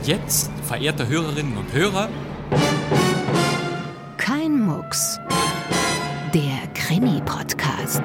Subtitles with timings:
[0.00, 2.08] Und jetzt, verehrte Hörerinnen und Hörer,
[4.16, 5.18] Kein Mucks.
[6.32, 8.00] Der Krimi-Podcast.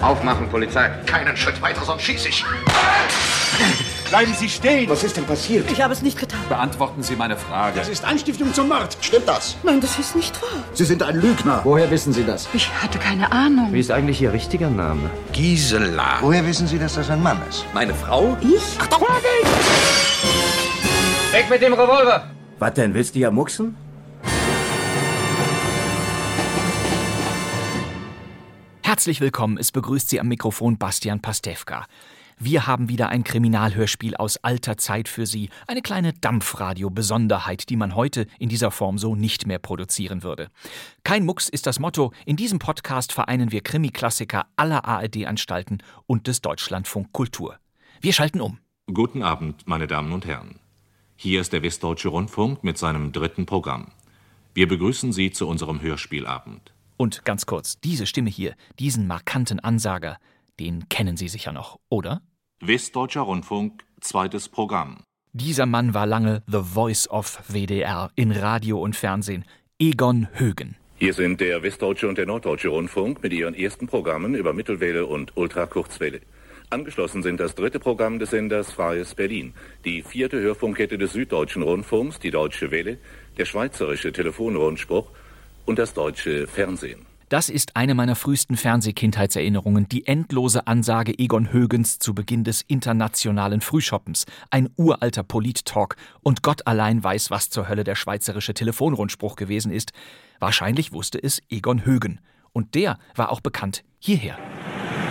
[0.00, 0.88] Aufmachen, Polizei.
[1.06, 2.44] Keinen Schritt weiter, sonst schieße ich.
[4.10, 4.90] Bleiben Sie stehen!
[4.90, 5.70] Was ist denn passiert?
[5.70, 6.40] Ich habe es nicht getan.
[6.48, 7.78] beantworten Sie meine Frage.
[7.78, 8.96] Das ist Anstiftung zum Mord.
[9.00, 9.56] Stimmt das?
[9.62, 10.64] Nein, das ist nicht wahr.
[10.72, 11.60] Sie sind ein Lügner.
[11.62, 12.48] Woher wissen Sie das?
[12.54, 13.68] Ich hatte keine Ahnung.
[13.72, 15.10] Wie ist eigentlich Ihr richtiger Name?
[15.32, 16.18] Gisela.
[16.22, 17.64] Woher wissen Sie, dass das ein Mann ist?
[17.72, 18.36] Meine Frau?
[18.40, 18.78] Ich?
[21.32, 22.30] Weg mit dem Revolver!
[22.58, 23.74] Was denn, willst du ja mucksen?
[28.82, 31.86] Herzlich willkommen, es begrüßt Sie am Mikrofon Bastian Pastewka.
[32.38, 37.94] Wir haben wieder ein Kriminalhörspiel aus alter Zeit für Sie, eine kleine Dampfradio-Besonderheit, die man
[37.94, 40.50] heute in dieser Form so nicht mehr produzieren würde.
[41.02, 46.42] Kein Mucks ist das Motto, in diesem Podcast vereinen wir Krimi-Klassiker aller ARD-Anstalten und des
[46.42, 47.56] Deutschlandfunk Kultur.
[48.02, 48.58] Wir schalten um.
[48.92, 50.58] Guten Abend, meine Damen und Herren.
[51.24, 53.92] Hier ist der Westdeutsche Rundfunk mit seinem dritten Programm.
[54.54, 56.74] Wir begrüßen Sie zu unserem Hörspielabend.
[56.96, 60.18] Und ganz kurz, diese Stimme hier, diesen markanten Ansager,
[60.58, 62.22] den kennen Sie sicher noch, oder?
[62.58, 65.04] Westdeutscher Rundfunk, zweites Programm.
[65.32, 69.44] Dieser Mann war lange The Voice of WDR in Radio und Fernsehen,
[69.78, 70.74] Egon Högen.
[70.96, 75.36] Hier sind der Westdeutsche und der Norddeutsche Rundfunk mit ihren ersten Programmen über Mittelwelle und
[75.36, 76.20] Ultrakurzwelle.
[76.72, 79.52] Angeschlossen sind das dritte Programm des Senders Freies Berlin,
[79.84, 82.96] die vierte Hörfunkkette des Süddeutschen Rundfunks, die Deutsche Welle,
[83.36, 85.06] der Schweizerische Telefonrundspruch
[85.66, 87.04] und das Deutsche Fernsehen.
[87.28, 93.60] Das ist eine meiner frühesten Fernsehkindheitserinnerungen, die endlose Ansage Egon Högens zu Beginn des internationalen
[93.60, 94.24] Frühschoppens.
[94.50, 99.92] Ein uralter Polit-Talk und Gott allein weiß, was zur Hölle der schweizerische Telefonrundspruch gewesen ist.
[100.40, 102.20] Wahrscheinlich wusste es Egon Högen.
[102.54, 104.38] Und der war auch bekannt hierher.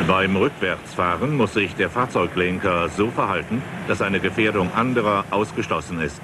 [0.07, 6.21] Beim Rückwärtsfahren muss sich der Fahrzeuglenker so verhalten, dass eine Gefährdung anderer ausgeschlossen ist.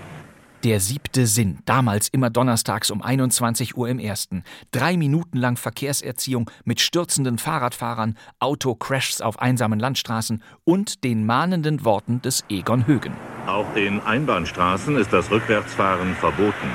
[0.64, 4.44] Der siebte Sinn, damals immer donnerstags um 21 Uhr im ersten.
[4.72, 12.22] Drei Minuten lang Verkehrserziehung mit stürzenden Fahrradfahrern, Autocrashs auf einsamen Landstraßen und den mahnenden Worten
[12.24, 13.14] des Egon Högen.
[13.46, 16.68] Auch in Einbahnstraßen ist das Rückwärtsfahren verboten.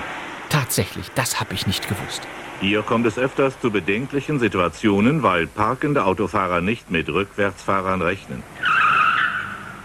[0.49, 2.23] Tatsächlich, das habe ich nicht gewusst.
[2.63, 8.45] Hier kommt es öfters zu bedenklichen Situationen, weil parkende Autofahrer nicht mit Rückwärtsfahrern rechnen.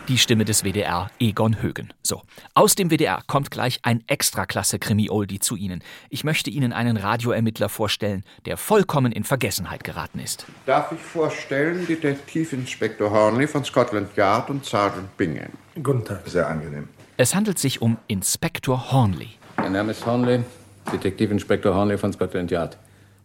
[0.07, 1.91] Die Stimme des WDR, Egon Högen.
[2.03, 2.21] So,
[2.53, 5.81] aus dem WDR kommt gleich ein Extraklasse-Krimi-Oldie zu Ihnen.
[6.11, 10.45] Ich möchte Ihnen einen Radioermittler vorstellen, der vollkommen in Vergessenheit geraten ist.
[10.67, 15.49] Darf ich vorstellen, Detektivinspektor Hornley von Scotland Yard und Sergeant Bingham.
[15.81, 16.21] Guten Tag.
[16.27, 16.88] Sehr angenehm.
[17.17, 19.29] Es handelt sich um Inspektor Hornley.
[19.57, 20.44] Mein Name ist Hornley,
[20.91, 22.77] Detektivinspektor Hornley von Scotland Yard.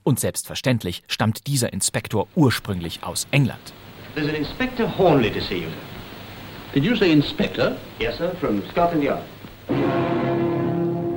[0.04, 3.72] Und selbstverständlich stammt dieser Inspektor ursprünglich aus England.
[4.14, 5.68] There's an Inspector Hornley to see you.
[6.74, 7.76] Did you say Inspector?
[7.98, 9.22] Yes, sir, from Scotland Yard.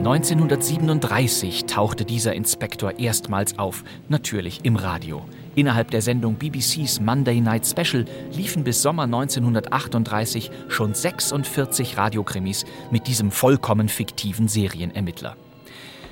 [0.06, 5.26] 1937 tauchte dieser Inspektor erstmals auf, natürlich im Radio.
[5.56, 13.08] Innerhalb der Sendung BBCs Monday Night Special liefen bis Sommer 1938 schon 46 Radiokrimis mit
[13.08, 15.36] diesem vollkommen fiktiven Serienermittler.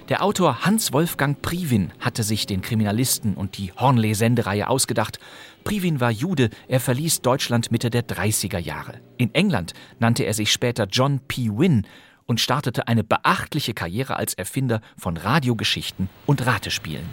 [0.10, 5.18] Der Autor Hans Wolfgang Privin hatte sich den Kriminalisten und die Hornley-Sendereihe ausgedacht.
[5.64, 9.00] Privin war Jude, er verließ Deutschland Mitte der 30er Jahre.
[9.18, 11.50] In England nannte er sich später John P.
[11.54, 11.84] Wynne
[12.26, 17.06] und startete eine beachtliche Karriere als Erfinder von Radiogeschichten und Ratespielen.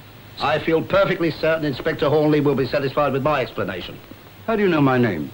[0.43, 3.95] I feel perfectly certain Inspector Hornley will be satisfied with my explanation.
[4.49, 5.31] How do you know my name?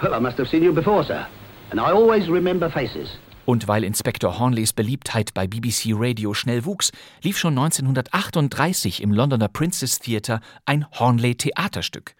[0.00, 1.26] Well, I must have seen you before, sir.
[1.70, 3.18] And I always remember faces.
[3.44, 6.92] Und weil Inspektor Hornleys Beliebtheit bei BBC Radio schnell wuchs,
[7.22, 12.14] lief schon 1938 im Londoner Princess Theatre ein Hornley-Theaterstück.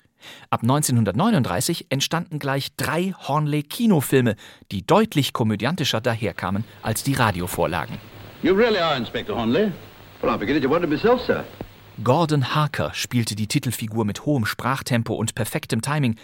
[0.51, 4.37] Ab 1939 entstanden gleich drei Hornley-Kinofilme,
[4.71, 7.99] die deutlich komödiantischer daherkamen als die Radiovorlagen.
[8.43, 9.73] You really are Inspector Hornley?
[10.21, 11.45] Well, I'm beginning to wonder myself, sir.
[12.03, 16.17] Gordon Harker spielte die Titelfigur mit hohem Sprachtempo und perfektem Timing,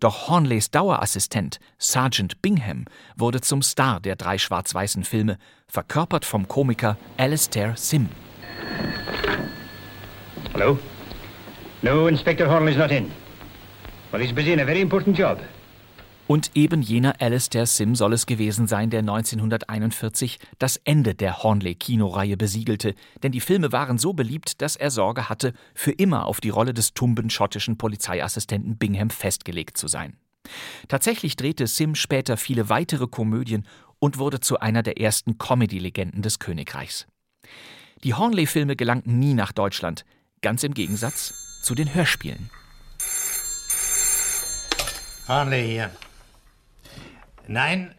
[0.00, 2.84] doch Hornleys Dauerassistent, Sergeant Bingham,
[3.16, 5.38] wurde zum Star der drei schwarz-weißen Filme,
[5.68, 8.08] verkörpert vom Komiker Alastair Sim.
[10.52, 10.78] Hello?
[11.82, 13.10] No, Inspector Hornley's not in.
[14.12, 15.38] Well, he's busy in a very important job.
[16.28, 22.36] Und eben jener Alastair Sim soll es gewesen sein, der 1941 das Ende der Hornley-Kinoreihe
[22.36, 26.50] besiegelte, denn die Filme waren so beliebt, dass er Sorge hatte, für immer auf die
[26.50, 30.16] Rolle des tumben schottischen Polizeiassistenten Bingham festgelegt zu sein.
[30.88, 33.66] Tatsächlich drehte Sim später viele weitere Komödien
[34.00, 37.06] und wurde zu einer der ersten Comedy-Legenden des Königreichs.
[38.02, 40.04] Die Hornley-Filme gelangten nie nach Deutschland,
[40.42, 42.50] ganz im Gegensatz zu den Hörspielen.
[45.28, 45.90] Hornley hier.
[47.48, 47.94] Nein,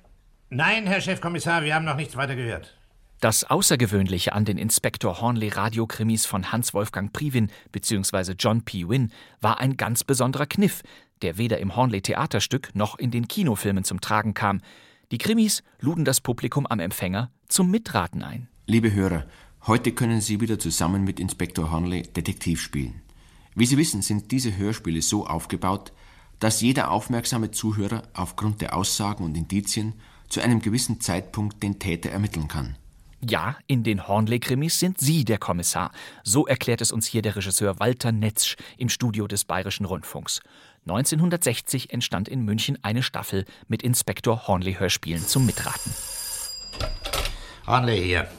[0.49, 2.73] Nein, Herr Chefkommissar, wir haben noch nichts weiter gehört.
[3.19, 8.33] Das Außergewöhnliche an den Inspektor Hornley Radiokrimis von Hans-Wolfgang Privin bzw.
[8.39, 8.87] John P.
[8.87, 9.09] Wynne
[9.41, 10.83] war ein ganz besonderer Kniff,
[11.21, 14.61] der weder im Hornley Theaterstück noch in den Kinofilmen zum Tragen kam.
[15.11, 18.47] Die Krimis luden das Publikum am Empfänger zum Mitraten ein.
[18.67, 19.25] Liebe Hörer,
[19.65, 23.01] heute können Sie wieder zusammen mit Inspektor Hornley Detektiv spielen.
[23.53, 25.91] Wie Sie wissen, sind diese Hörspiele so aufgebaut,
[26.39, 29.93] dass jeder aufmerksame Zuhörer aufgrund der Aussagen und Indizien
[30.29, 32.75] zu einem gewissen Zeitpunkt den Täter ermitteln kann.
[33.21, 35.91] Ja, in den Hornley-Krimis sind Sie der Kommissar.
[36.23, 40.41] So erklärt es uns hier der Regisseur Walter Netzsch im Studio des Bayerischen Rundfunks.
[40.85, 45.91] 1960 entstand in München eine Staffel mit Inspektor Hornley-Hörspielen zum Mitraten.
[47.65, 48.29] Hornley hier.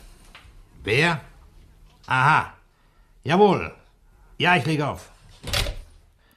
[0.84, 1.20] Wer?
[2.06, 2.54] Aha.
[3.24, 3.74] Jawohl.
[4.38, 5.10] Ja, ich lege auf.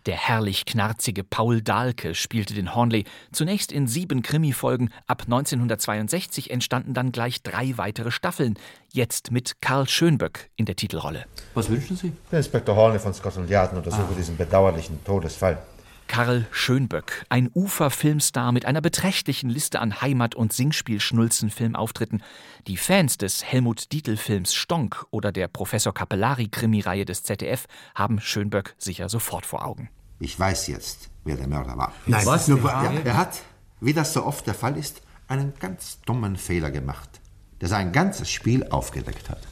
[0.07, 4.91] Der herrlich knarzige Paul Dahlke spielte den Hornley zunächst in sieben Krimifolgen.
[5.05, 8.57] Ab 1962 entstanden dann gleich drei weitere Staffeln.
[8.91, 11.25] Jetzt mit Karl Schönböck in der Titelrolle.
[11.53, 12.13] Was wünschen Sie?
[12.31, 14.15] Der Inspektor Hornley von Scotland Yard untersuche ah.
[14.17, 15.61] diesen bedauerlichen Todesfall.
[16.11, 22.21] Karl Schönböck, ein Ufer-Filmstar mit einer beträchtlichen Liste an Heimat- und Singspiel-Schnulzen-Filmauftritten.
[22.67, 27.65] Die Fans des Helmut-Dietl-Films Stonk oder der Professor Capellari-Krimireihe des ZDF
[27.95, 29.89] haben Schönböck sicher sofort vor Augen.
[30.19, 31.93] Ich weiß jetzt, wer der Mörder war.
[32.05, 32.49] Nein, was?
[32.49, 33.39] Nur, ja, er hat,
[33.79, 37.21] wie das so oft der Fall ist, einen ganz dummen Fehler gemacht,
[37.61, 39.47] der sein ganzes Spiel aufgedeckt hat.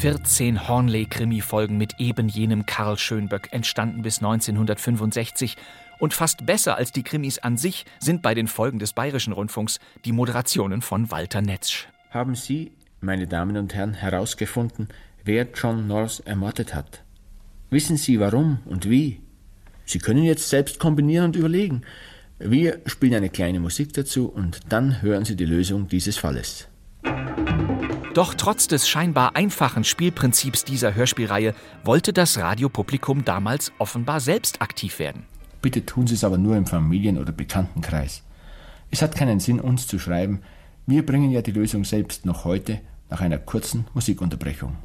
[0.00, 5.58] 14 Hornley-Krimi-Folgen mit eben jenem Karl Schönböck entstanden bis 1965
[5.98, 9.78] und fast besser als die Krimis an sich sind bei den Folgen des Bayerischen Rundfunks
[10.06, 11.86] die Moderationen von Walter Netzsch.
[12.08, 14.88] Haben Sie, meine Damen und Herren, herausgefunden,
[15.22, 17.02] wer John North ermordet hat?
[17.68, 19.20] Wissen Sie warum und wie?
[19.84, 21.82] Sie können jetzt selbst kombinieren und überlegen.
[22.38, 26.68] Wir spielen eine kleine Musik dazu und dann hören Sie die Lösung dieses Falles.
[28.14, 31.54] Doch trotz des scheinbar einfachen Spielprinzips dieser Hörspielreihe
[31.84, 35.26] wollte das Radiopublikum damals offenbar selbst aktiv werden.
[35.62, 38.24] Bitte tun Sie es aber nur im Familien- oder Bekanntenkreis.
[38.90, 40.40] Es hat keinen Sinn, uns zu schreiben.
[40.86, 42.80] Wir bringen ja die Lösung selbst noch heute
[43.10, 44.76] nach einer kurzen Musikunterbrechung.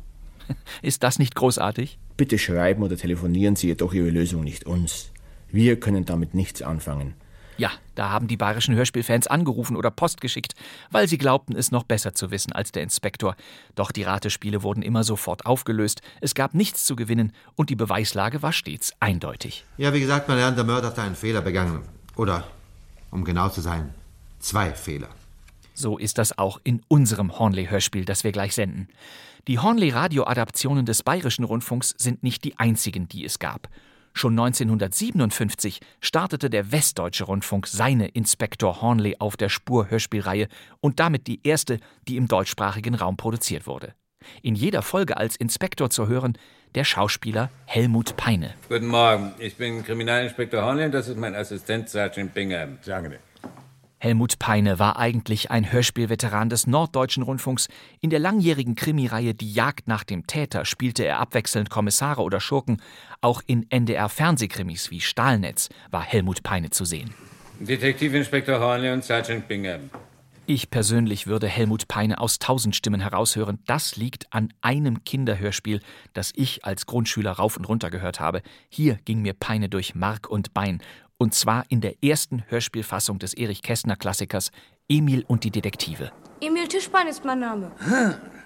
[0.84, 1.98] Ist das nicht großartig?
[2.18, 5.12] Bitte schreiben oder telefonieren Sie jedoch Ihre Lösung nicht uns.
[5.50, 7.16] Wir können damit nichts anfangen.
[7.58, 10.56] Ja, da haben die bayerischen Hörspielfans angerufen oder Post geschickt,
[10.92, 13.36] weil sie glaubten, es noch besser zu wissen als der Inspektor.
[13.76, 18.42] Doch die Ratespiele wurden immer sofort aufgelöst, es gab nichts zu gewinnen und die Beweislage
[18.42, 19.64] war stets eindeutig.
[19.78, 21.82] Ja, wie gesagt, meine Herren, der Mörder hat einen Fehler begangen.
[22.18, 22.46] Oder,
[23.12, 23.94] um genau zu sein,
[24.40, 25.10] zwei Fehler.
[25.74, 28.88] So ist das auch in unserem Hornley-Hörspiel, das wir gleich senden.
[29.48, 33.70] Die Hornley-Radio-Adaptionen des Bayerischen Rundfunks sind nicht die einzigen, die es gab.
[34.18, 40.48] Schon 1957 startete der Westdeutsche Rundfunk seine Inspektor Hornley auf der Spur Hörspielreihe
[40.80, 43.94] und damit die erste, die im deutschsprachigen Raum produziert wurde.
[44.42, 46.38] In jeder Folge als Inspektor zu hören
[46.76, 48.54] der Schauspieler Helmut Peine.
[48.70, 52.78] Guten Morgen, ich bin Kriminalinspektor Hornley und das ist mein Assistent Sergeant Bingham.
[52.82, 52.92] Sie.
[54.06, 57.70] Helmut Peine war eigentlich ein Hörspielveteran des Norddeutschen Rundfunks.
[58.02, 62.84] In der langjährigen Krimireihe Die Jagd nach dem Täter spielte er abwechselnd Kommissare oder Schurken.
[63.22, 67.16] Auch in NDR-Fernsehkrimis wie Stahlnetz war Helmut Peine zu sehen.
[67.60, 69.90] Detektivinspektor Hornley und Sergeant Bingham.
[70.48, 73.58] Ich persönlich würde Helmut Peine aus tausend Stimmen heraushören.
[73.66, 75.80] Das liegt an einem Kinderhörspiel,
[76.14, 78.44] das ich als Grundschüler rauf und runter gehört habe.
[78.70, 80.84] Hier ging mir Peine durch Mark und Bein
[81.18, 84.52] und zwar in der ersten Hörspielfassung des Erich Kästner Klassikers
[84.88, 86.12] Emil und die Detektive.
[86.42, 87.72] Emil Tischbein ist mein Name.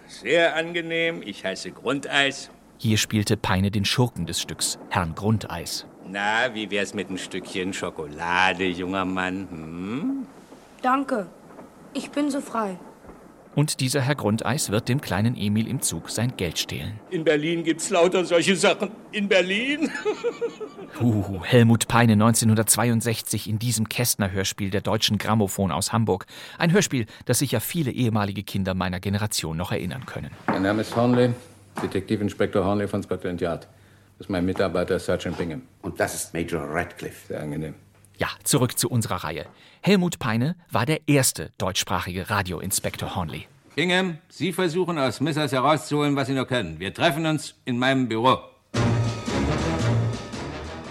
[0.07, 2.49] Sehr angenehm, ich heiße Grundeis.
[2.77, 5.85] Hier spielte Peine den Schurken des Stücks, Herrn Grundeis.
[6.07, 9.47] Na, wie wär's mit ein Stückchen Schokolade, junger Mann?
[9.51, 10.27] Hm?
[10.81, 11.27] Danke.
[11.93, 12.79] Ich bin so frei.
[13.59, 16.97] Und dieser Herr Grundeis wird dem kleinen Emil im Zug sein Geld stehlen.
[17.09, 18.89] In Berlin gibt's lauter solche Sachen.
[19.11, 19.91] In Berlin?
[21.01, 26.25] uh, Helmut Peine 1962 in diesem Kästner-Hörspiel der Deutschen Grammophon aus Hamburg.
[26.57, 30.31] Ein Hörspiel, das sicher viele ehemalige Kinder meiner Generation noch erinnern können.
[30.47, 31.33] Mein Name ist Hornley,
[31.83, 33.63] Detektivinspektor Hornley von Scotland Yard.
[33.63, 35.63] Das ist mein Mitarbeiter Sergeant Bingham.
[35.81, 37.27] Und das ist Major Radcliffe.
[37.27, 37.75] Sehr angenehm.
[38.19, 39.45] Ja, zurück zu unserer Reihe.
[39.81, 43.47] Helmut Peine war der erste deutschsprachige Radioinspektor Hornley.
[43.75, 46.79] Bingham, Sie versuchen aus Missers herauszuholen, was Sie nur können.
[46.79, 48.39] Wir treffen uns in meinem Büro.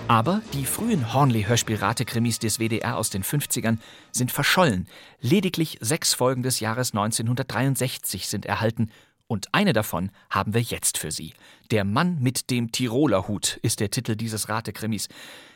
[0.08, 3.76] Aber die frühen Hornley-Hörspielrate-Krimis des WDR aus den 50ern
[4.10, 4.88] sind verschollen.
[5.20, 8.90] Lediglich sechs Folgen des Jahres 1963 sind erhalten
[9.26, 11.34] Und eine davon haben wir jetzt für Sie.
[11.70, 15.10] Der Mann mit dem Tiroler Hut ist der Titel dieses Ratekrimis.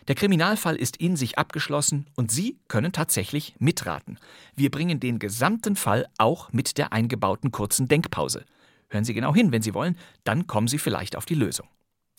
[0.08, 4.18] Der Kriminalfall ist in sich abgeschlossen und Sie können tatsächlich mitraten.
[4.56, 8.44] Wir bringen den gesamten Fall auch mit der eingebauten kurzen Denkpause.
[8.88, 11.68] Hören Sie genau hin, wenn Sie wollen, dann kommen Sie vielleicht auf die Lösung.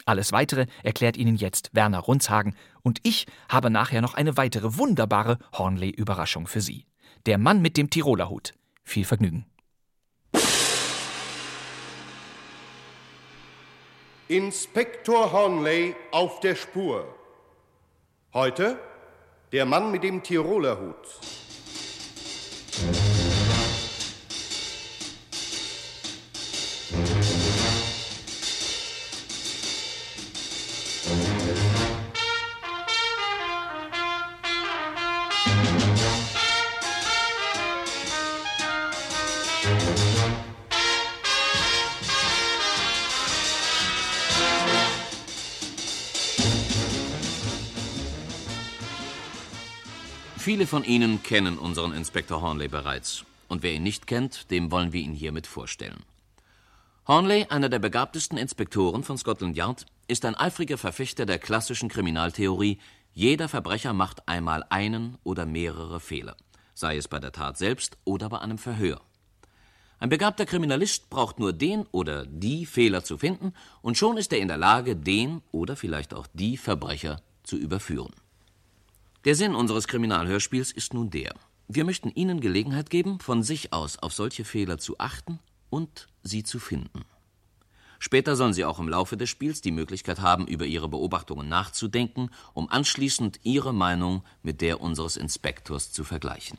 [0.06, 5.38] Alles weitere erklärt Ihnen jetzt Werner Runzhagen und ich habe nachher noch eine weitere wunderbare
[5.54, 6.86] Hornley-Überraschung für Sie.
[7.26, 8.54] Der Mann mit dem Tiroler Hut.
[8.84, 9.46] Viel Vergnügen.
[14.30, 17.06] Inspektor Hornley auf der Spur.
[18.34, 18.80] Heute
[19.52, 21.43] der Mann mit dem Tiroler Hut.
[50.54, 53.26] Viele von Ihnen kennen unseren Inspektor Hornley bereits.
[53.48, 56.04] Und wer ihn nicht kennt, dem wollen wir ihn hiermit vorstellen.
[57.08, 62.78] Hornley, einer der begabtesten Inspektoren von Scotland Yard, ist ein eifriger Verfechter der klassischen Kriminaltheorie,
[63.16, 66.38] jeder Verbrecher macht einmal einen oder mehrere Fehler,
[66.76, 69.02] sei es bei der Tat selbst oder bei einem Verhör.
[69.98, 74.38] Ein begabter Kriminalist braucht nur den oder die Fehler zu finden, und schon ist er
[74.38, 78.14] in der Lage, den oder vielleicht auch die Verbrecher zu überführen.
[79.26, 81.34] Der Sinn unseres Kriminalhörspiels ist nun der.
[81.70, 85.40] Wir möchten Ihnen Gelegenheit geben, von sich aus auf solche Fehler zu achten
[85.70, 87.06] und sie zu finden.
[88.00, 92.32] Später sollen Sie auch im Laufe des Spiels die Möglichkeit haben, über Ihre Beobachtungen nachzudenken,
[92.54, 96.58] um anschließend Ihre Meinung mit der unseres Inspektors zu vergleichen.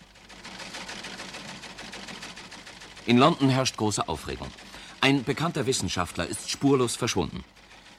[3.04, 4.49] In London herrscht große Aufregung.
[5.02, 7.44] Ein bekannter Wissenschaftler ist spurlos verschwunden.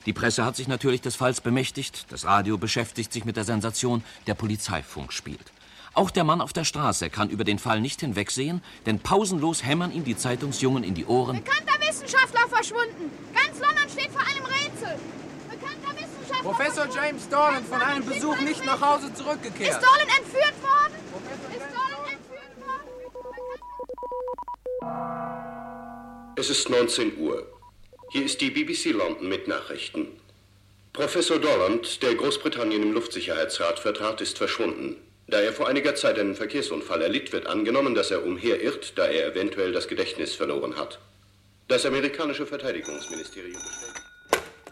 [0.06, 4.04] Die Presse hat sich natürlich des Falls bemächtigt, das Radio beschäftigt sich mit der Sensation,
[4.28, 5.52] der Polizeifunk spielt.
[5.96, 9.92] Auch der Mann auf der Straße kann über den Fall nicht hinwegsehen, denn pausenlos hämmern
[9.92, 11.42] ihm die Zeitungsjungen in die Ohren.
[11.44, 13.10] Bekannter Wissenschaftler verschwunden.
[13.34, 15.00] Ganz London steht vor einem Rätsel.
[15.50, 16.52] Bekannter Wissenschaftler.
[16.52, 19.72] Professor James Dorlan von einem Besuch nicht nach Hause zurückgekehrt.
[19.72, 20.94] Ist Dorlan entführt worden?
[21.50, 22.90] Ist Dorlan entführt worden?
[26.38, 27.55] Es ist 19 Uhr.
[28.16, 30.18] Hier ist die BBC London mit Nachrichten.
[30.94, 34.96] Professor Dorland, der Großbritannien im Luftsicherheitsrat vertrat, ist verschwunden.
[35.28, 39.28] Da er vor einiger Zeit einen Verkehrsunfall erlitt, wird angenommen, dass er umherirrt, da er
[39.28, 40.98] eventuell das Gedächtnis verloren hat.
[41.68, 44.02] Das amerikanische Verteidigungsministerium bestellt.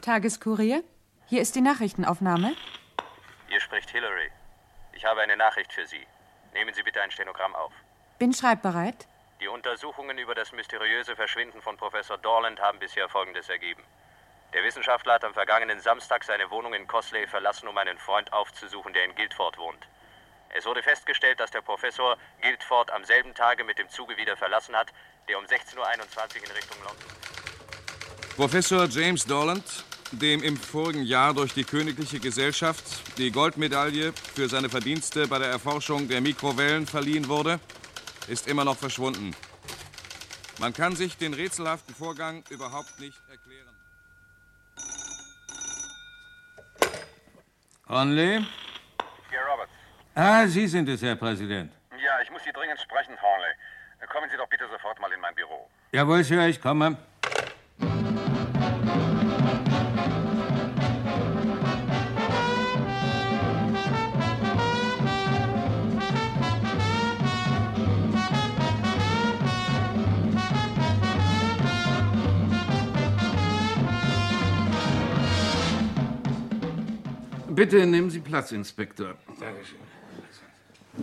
[0.01, 0.81] Tageskurier,
[1.27, 2.55] hier ist die Nachrichtenaufnahme.
[3.49, 4.29] Hier spricht Hillary.
[4.93, 6.07] Ich habe eine Nachricht für Sie.
[6.53, 7.73] Nehmen Sie bitte ein Stenogramm auf.
[8.19, 9.05] Bin schreibbereit.
[9.43, 13.83] Die Untersuchungen über das mysteriöse Verschwinden von Professor Dorland haben bisher Folgendes ergeben.
[14.53, 18.93] Der Wissenschaftler hat am vergangenen Samstag seine Wohnung in Cosley verlassen, um einen Freund aufzusuchen,
[18.93, 19.85] der in Guildford wohnt.
[20.55, 24.77] Es wurde festgestellt, dass der Professor Guildford am selben Tage mit dem Zuge wieder verlassen
[24.77, 24.93] hat,
[25.27, 27.05] der um 16.21 Uhr in Richtung London.
[28.37, 29.65] Professor James Dorland,
[30.13, 32.85] dem im vorigen Jahr durch die Königliche Gesellschaft
[33.17, 37.59] die Goldmedaille für seine Verdienste bei der Erforschung der Mikrowellen verliehen wurde,
[38.27, 39.35] ist immer noch verschwunden.
[40.59, 43.75] Man kann sich den rätselhaften Vorgang überhaupt nicht erklären.
[47.87, 48.45] Conley?
[49.29, 49.71] Hier, Roberts.
[50.15, 51.71] Ah, Sie sind es, Herr Präsident.
[51.91, 53.53] Ja, ich muss Sie dringend sprechen, Hornley.
[54.11, 55.69] Kommen Sie doch bitte sofort mal in mein Büro.
[55.91, 56.97] Jawohl, Sir, ich komme.
[77.55, 79.15] Bitte nehmen Sie Platz, Inspektor.
[79.39, 79.77] Dankeschön.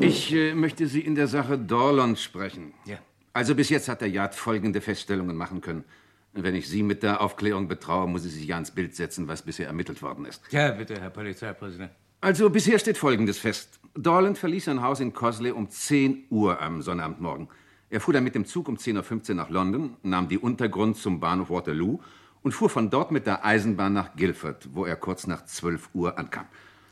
[0.01, 2.75] Ich äh, möchte Sie in der Sache Dorland sprechen.
[2.85, 2.99] Ja.
[3.33, 5.85] Also bis jetzt hat der Yard folgende Feststellungen machen können.
[6.33, 9.43] Wenn ich Sie mit der Aufklärung betraue, muss ich sich ja ins Bild setzen, was
[9.43, 10.43] bisher ermittelt worden ist.
[10.51, 11.91] Ja, bitte, Herr Polizeipräsident.
[12.21, 13.81] Also bisher steht Folgendes fest.
[13.95, 17.49] Dorland verließ sein Haus in Cosley um 10 Uhr am Sonnabendmorgen.
[17.89, 21.19] Er fuhr dann mit dem Zug um 10.15 Uhr nach London, nahm die Untergrund zum
[21.19, 22.01] Bahnhof Waterloo
[22.43, 26.19] und fuhr von dort mit der Eisenbahn nach Guildford, wo er kurz nach 12 Uhr
[26.19, 26.47] ankam.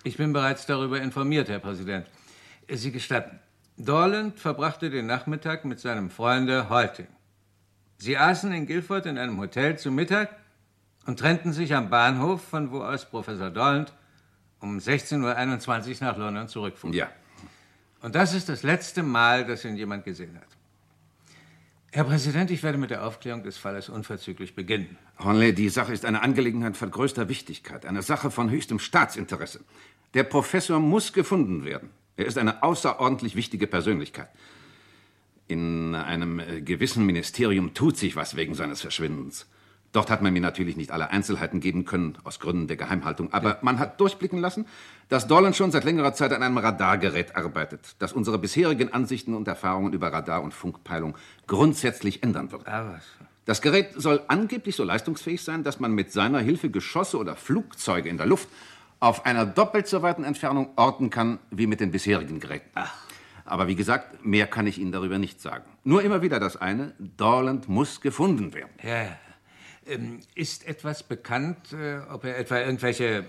[0.05, 2.07] Ich bin bereits darüber informiert, Herr Präsident.
[2.71, 3.39] Sie gestatten.
[3.77, 7.07] Dorland verbrachte den Nachmittag mit seinem Freunde Holting.
[7.99, 10.37] Sie aßen in Guildford in einem Hotel zu Mittag
[11.07, 13.93] und trennten sich am Bahnhof, von wo aus Professor Dorland
[14.61, 16.93] um 16.21 Uhr nach London zurückfuhr.
[16.93, 17.09] Ja.
[18.01, 20.58] Und das ist das letzte Mal, dass ihn jemand gesehen hat.
[21.91, 24.99] Herr Präsident, ich werde mit der Aufklärung des Falles unverzüglich beginnen.
[25.19, 29.61] Honley, die Sache ist eine Angelegenheit von größter Wichtigkeit, eine Sache von höchstem Staatsinteresse.
[30.13, 31.89] Der Professor muss gefunden werden.
[32.19, 34.29] Er ist eine außerordentlich wichtige Persönlichkeit.
[35.47, 39.47] In einem äh, gewissen Ministerium tut sich was wegen seines Verschwindens.
[39.93, 43.33] Dort hat man mir natürlich nicht alle Einzelheiten geben können, aus Gründen der Geheimhaltung.
[43.33, 43.59] Aber ja.
[43.63, 44.67] man hat durchblicken lassen,
[45.09, 49.49] dass Dolan schon seit längerer Zeit an einem Radargerät arbeitet, das unsere bisherigen Ansichten und
[49.49, 51.17] Erfahrungen über Radar- und Funkpeilung
[51.47, 52.69] grundsätzlich ändern wird.
[52.69, 53.01] Ah?
[53.47, 58.11] Das Gerät soll angeblich so leistungsfähig sein, dass man mit seiner Hilfe Geschosse oder Flugzeuge
[58.11, 58.49] in der Luft
[59.01, 62.69] auf einer doppelt so weiten Entfernung orten kann wie mit den bisherigen Geräten.
[62.75, 62.95] Ach.
[63.47, 65.65] Aber wie gesagt, mehr kann ich Ihnen darüber nicht sagen.
[65.83, 68.69] Nur immer wieder das eine, Dorland muss gefunden werden.
[68.83, 69.17] Ja,
[69.89, 73.25] ähm, ist etwas bekannt, äh, ob er etwa irgendwelche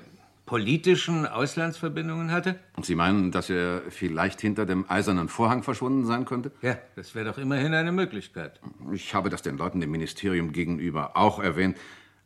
[0.46, 2.56] politischen Auslandsverbindungen hatte?
[2.76, 6.52] Und Sie meinen, dass er vielleicht hinter dem eisernen Vorhang verschwunden sein könnte?
[6.64, 8.60] Ja, das wäre doch immerhin eine Möglichkeit.
[8.92, 11.78] Ich habe das den Leuten im Ministerium gegenüber auch erwähnt.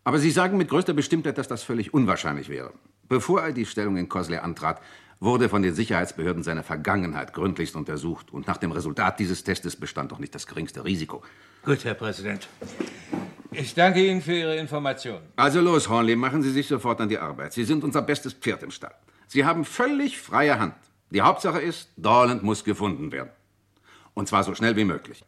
[0.05, 2.71] Aber Sie sagen mit größter Bestimmtheit, dass das völlig unwahrscheinlich wäre.
[3.09, 4.81] Bevor er die Stellung in Cosley antrat,
[5.19, 8.31] wurde von den Sicherheitsbehörden seine Vergangenheit gründlichst untersucht.
[8.31, 11.23] Und nach dem Resultat dieses Testes bestand doch nicht das geringste Risiko.
[11.63, 12.47] Gut, Herr Präsident.
[13.55, 15.25] Ich danke Ihnen für Ihre Informationen.
[15.35, 17.53] Also los, Hornley, machen Sie sich sofort an die Arbeit.
[17.53, 18.95] Sie sind unser bestes Pferd im Stall.
[19.27, 20.75] Sie haben völlig freie Hand.
[21.09, 23.29] Die Hauptsache ist, Dorland muss gefunden werden.
[24.13, 25.23] Und zwar so schnell wie möglich.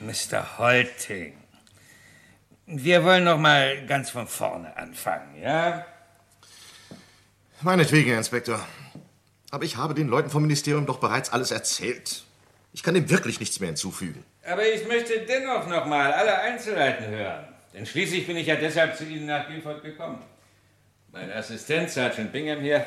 [0.00, 0.58] Mr.
[0.58, 1.34] Holting,
[2.66, 5.84] wir wollen noch mal ganz von vorne anfangen, ja?
[7.62, 8.58] Meinetwegen, Herr Inspektor.
[9.50, 12.24] Aber ich habe den Leuten vom Ministerium doch bereits alles erzählt.
[12.72, 14.22] Ich kann dem wirklich nichts mehr hinzufügen.
[14.46, 17.44] Aber ich möchte dennoch noch mal alle Einzelheiten hören.
[17.74, 20.22] Denn schließlich bin ich ja deshalb zu Ihnen nach Guilford gekommen.
[21.12, 22.86] Mein Assistent, Sergeant Bingham hier,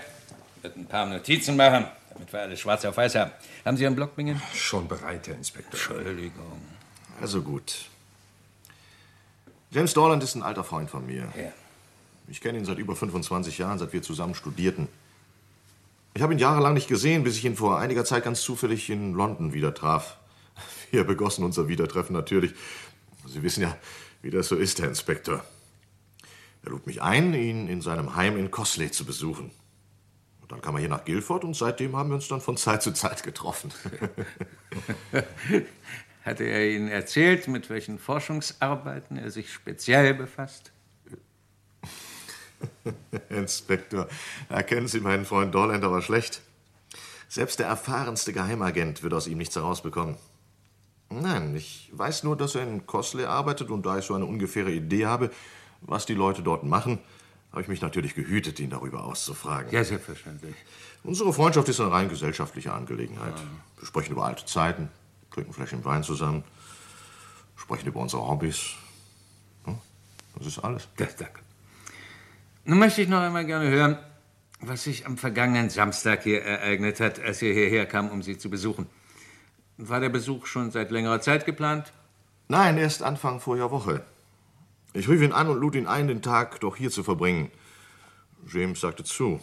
[0.62, 3.32] wird ein paar Notizen machen, damit wir alles schwarz auf weiß haben.
[3.66, 4.42] Haben Sie einen Block, Bingham?
[4.54, 5.74] Schon bereit, Herr Inspektor.
[5.74, 6.62] Entschuldigung.
[7.20, 7.90] Also gut.
[9.72, 11.28] James Dorland ist ein alter Freund von mir.
[11.36, 11.52] Ja.
[12.28, 14.88] Ich kenne ihn seit über 25 Jahren, seit wir zusammen studierten.
[16.16, 19.14] Ich habe ihn jahrelang nicht gesehen, bis ich ihn vor einiger Zeit ganz zufällig in
[19.14, 20.18] London wieder traf.
[20.92, 22.54] Wir begossen unser Wiedertreffen natürlich.
[23.26, 23.76] Sie wissen ja,
[24.22, 25.44] wie das so ist, Herr Inspektor.
[26.64, 29.50] Er lud mich ein, ihn in seinem Heim in Cosley zu besuchen.
[30.42, 32.84] Und dann kam er hier nach Guildford und seitdem haben wir uns dann von Zeit
[32.84, 33.72] zu Zeit getroffen.
[36.24, 40.73] Hatte er Ihnen erzählt, mit welchen Forschungsarbeiten er sich speziell befasst?
[43.30, 44.08] Inspektor,
[44.50, 46.42] erkennen Sie meinen Freund Dorland aber schlecht.
[47.30, 50.18] Selbst der erfahrenste Geheimagent wird aus ihm nichts herausbekommen.
[51.10, 54.72] Nein, ich weiß nur, dass er in Cosley arbeitet und da ich so eine ungefähre
[54.72, 55.32] Idee habe,
[55.82, 57.00] was die Leute dort machen,
[57.52, 59.72] habe ich mich natürlich gehütet, ihn darüber auszufragen.
[59.72, 60.56] Ja, selbstverständlich.
[61.04, 63.38] Unsere Freundschaft ist eine rein gesellschaftliche Angelegenheit.
[63.38, 63.46] Ja.
[63.78, 64.90] Wir sprechen über alte Zeiten,
[65.32, 66.44] trinken Fläschchen Wein zusammen,
[67.56, 68.74] sprechen über unsere Hobbys.
[70.36, 70.88] Das ist alles.
[70.98, 71.43] Ja, danke.
[72.66, 73.98] Nun möchte ich noch einmal gerne hören,
[74.62, 78.50] was sich am vergangenen Samstag hier ereignet hat, als ihr hierher kam, um Sie zu
[78.50, 78.88] besuchen.
[79.78, 81.92] War der Besuch schon seit längerer Zeit geplant?
[82.48, 84.06] Nein, erst Anfang vorher Woche.
[84.94, 87.52] Ich rief ihn an und lud ihn ein, den Tag doch hier zu verbringen.
[88.48, 89.42] James sagte zu.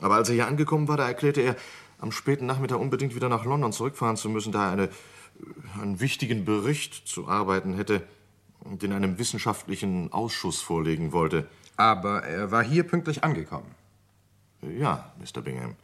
[0.00, 1.56] Aber als er hier angekommen war, da erklärte er,
[1.98, 4.88] am späten Nachmittag unbedingt wieder nach London zurückfahren zu müssen, da er eine,
[5.80, 8.02] einen wichtigen Bericht zu arbeiten hätte
[8.60, 11.48] und in einem wissenschaftlichen Ausschuss vorlegen wollte.
[11.76, 13.74] Aber er war hier pünktlich angekommen.
[14.62, 15.42] Ja, Mr.
[15.42, 15.76] Bingham.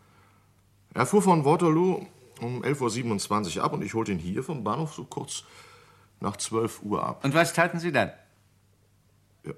[0.95, 2.07] Er fuhr von Waterloo
[2.41, 5.45] um 11.27 Uhr ab und ich holte ihn hier vom Bahnhof so kurz
[6.21, 7.25] nach 12 Uhr ab.
[7.25, 8.13] Und was taten Sie dann?
[9.45, 9.53] Ja.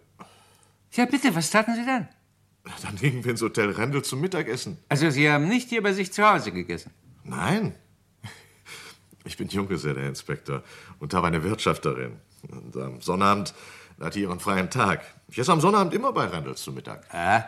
[0.92, 2.08] Ja, bitte, was taten Sie dann?
[2.82, 4.78] Dann gingen wir ins Hotel Rendel zum Mittagessen.
[4.88, 6.92] Also Sie haben nicht hier bei sich zu Hause gegessen?
[7.22, 7.74] Nein.
[9.24, 10.62] Ich bin Junggeselle, Herr Inspektor,
[10.98, 12.16] und habe eine Wirtschafterin.
[12.48, 13.54] Und am Sonnabend
[14.00, 15.02] hat die ihren freien Tag.
[15.28, 17.04] Ich esse am Sonnabend immer bei Randalls zu Mittag.
[17.14, 17.44] Ah.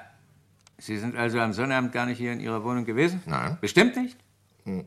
[0.79, 3.23] Sie sind also am Sonnabend gar nicht hier in Ihrer Wohnung gewesen?
[3.27, 3.57] Nein.
[3.61, 4.17] Bestimmt nicht?
[4.65, 4.85] Hm.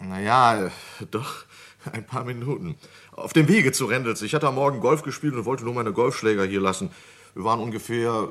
[0.00, 0.70] Naja,
[1.10, 1.44] doch.
[1.92, 2.76] Ein paar Minuten.
[3.12, 4.22] Auf dem Wege zu Rendels.
[4.22, 6.90] Ich hatte am Morgen Golf gespielt und wollte nur meine Golfschläger hier lassen.
[7.34, 8.30] Wir waren ungefähr,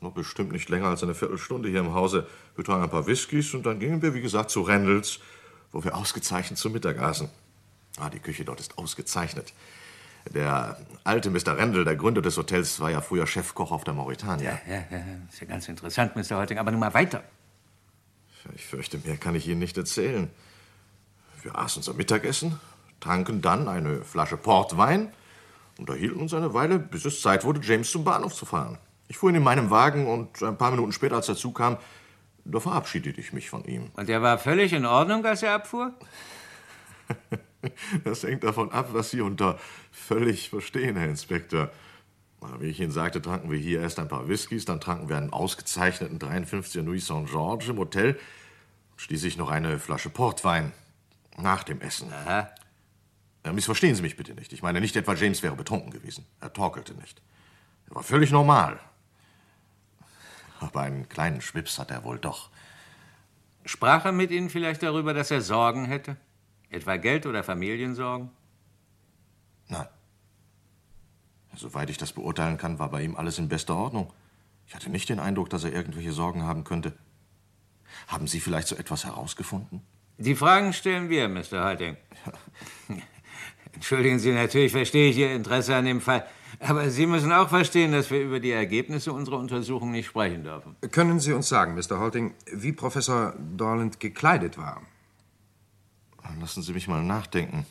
[0.00, 2.26] noch bestimmt nicht länger als eine Viertelstunde hier im Hause.
[2.56, 5.20] Wir tranken ein paar Whiskys und dann gingen wir, wie gesagt, zu Rendels,
[5.72, 7.28] wo wir ausgezeichnet zu Mittag aßen.
[7.98, 9.52] Ah, die Küche dort ist ausgezeichnet.
[10.34, 11.56] Der alte Mr.
[11.56, 14.60] Rendel, der Gründer des Hotels, war ja früher Chefkoch auf der Mauretania.
[14.66, 15.04] Ja, ja, ja.
[15.30, 16.36] Ist ja ganz interessant, Mr.
[16.36, 16.58] Holting.
[16.58, 17.22] Aber nun mal weiter.
[18.54, 20.30] Ich fürchte, mehr kann ich Ihnen nicht erzählen.
[21.42, 22.58] Wir aßen unser Mittagessen,
[23.00, 25.12] tranken dann eine Flasche Portwein,
[25.78, 28.78] unterhielten uns eine Weile, bis es Zeit wurde, James zum Bahnhof zu fahren.
[29.06, 31.78] Ich fuhr ihn in meinem Wagen und ein paar Minuten später, als er zukam,
[32.44, 33.90] da verabschiedete ich mich von ihm.
[33.94, 35.92] Und er war völlig in Ordnung, als er abfuhr?
[38.04, 39.58] Das hängt davon ab, was Sie unter
[39.90, 41.70] völlig verstehen, Herr Inspektor.
[42.60, 45.32] Wie ich Ihnen sagte, tranken wir hier erst ein paar Whiskys, dann tranken wir einen
[45.32, 48.18] ausgezeichneten 53er Nuit Saint-Georges im Hotel
[48.92, 50.72] und schließlich noch eine Flasche Portwein
[51.36, 52.12] nach dem Essen.
[52.12, 52.48] Aha.
[53.44, 54.52] Ja, missverstehen Sie mich bitte nicht.
[54.52, 56.26] Ich meine nicht etwa, James wäre betrunken gewesen.
[56.40, 57.20] Er torkelte nicht.
[57.88, 58.78] Er war völlig normal.
[60.60, 62.50] Aber einen kleinen Schwips hat er wohl doch.
[63.64, 66.16] Sprach er mit Ihnen vielleicht darüber, dass er Sorgen hätte?
[66.70, 68.30] Etwa Geld- oder Familiensorgen?
[69.68, 69.86] Nein.
[71.56, 74.12] Soweit ich das beurteilen kann, war bei ihm alles in bester Ordnung.
[74.66, 76.92] Ich hatte nicht den Eindruck, dass er irgendwelche Sorgen haben könnte.
[78.06, 79.82] Haben Sie vielleicht so etwas herausgefunden?
[80.18, 81.60] Die Fragen stellen wir, Mr.
[81.60, 81.96] Harding.
[83.72, 86.26] Entschuldigen Sie, natürlich verstehe ich Ihr Interesse an dem Fall.
[86.60, 90.76] Aber Sie müssen auch verstehen, dass wir über die Ergebnisse unserer Untersuchung nicht sprechen dürfen.
[90.90, 91.98] Können Sie uns sagen, Mr.
[91.98, 94.82] Holting, wie Professor Dorland gekleidet war?
[96.48, 97.66] Lassen Sie mich mal nachdenken.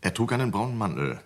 [0.00, 1.20] Er trug einen braunen Mantel.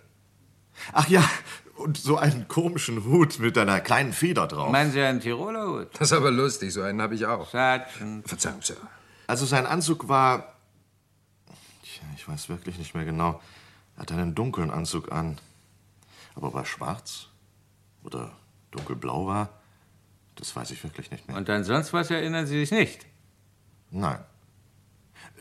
[0.93, 1.27] Ach ja,
[1.75, 4.71] und so einen komischen Hut mit einer kleinen Feder drauf.
[4.71, 5.87] Meinen Sie einen Tiroler Hut?
[5.93, 7.49] Das ist aber lustig, so einen habe ich auch.
[7.49, 8.27] Sergeant.
[8.27, 8.77] Verzeihung, Sir.
[9.25, 10.53] Also sein Anzug war.
[11.81, 13.41] Tja, ich weiß wirklich nicht mehr genau.
[13.95, 15.39] Er hatte einen dunklen Anzug an.
[16.35, 17.25] Aber ob er schwarz
[18.03, 18.31] oder
[18.69, 19.49] dunkelblau war,
[20.35, 21.37] das weiß ich wirklich nicht mehr.
[21.37, 23.07] Und an sonst was erinnern Sie sich nicht?
[23.89, 24.23] Nein.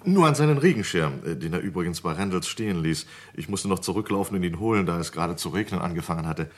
[0.04, 3.06] Nur an seinen Regenschirm, äh, den er übrigens bei Randalls stehen ließ.
[3.34, 6.50] Ich musste noch zurücklaufen und ihn holen, da es gerade zu regnen angefangen hatte.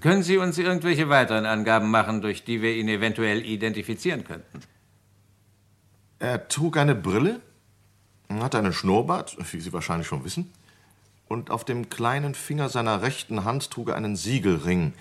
[0.00, 4.60] Können Sie uns irgendwelche weiteren Angaben machen, durch die wir ihn eventuell identifizieren könnten?
[6.20, 7.40] Er trug eine Brille,
[8.28, 10.52] hatte einen Schnurrbart, wie Sie wahrscheinlich schon wissen,
[11.26, 14.92] und auf dem kleinen Finger seiner rechten Hand trug er einen Siegelring.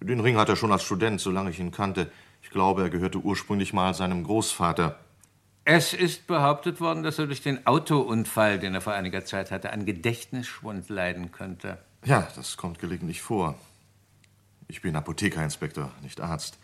[0.00, 2.10] Den Ring hat er schon als Student, solange ich ihn kannte.
[2.42, 4.98] Ich glaube, er gehörte ursprünglich mal seinem Großvater.
[5.64, 9.72] Es ist behauptet worden, dass er durch den Autounfall, den er vor einiger Zeit hatte,
[9.72, 11.78] an Gedächtnisschwund leiden könnte.
[12.04, 13.54] Ja, das kommt gelegentlich vor.
[14.66, 16.58] Ich bin Apothekerinspektor, nicht Arzt.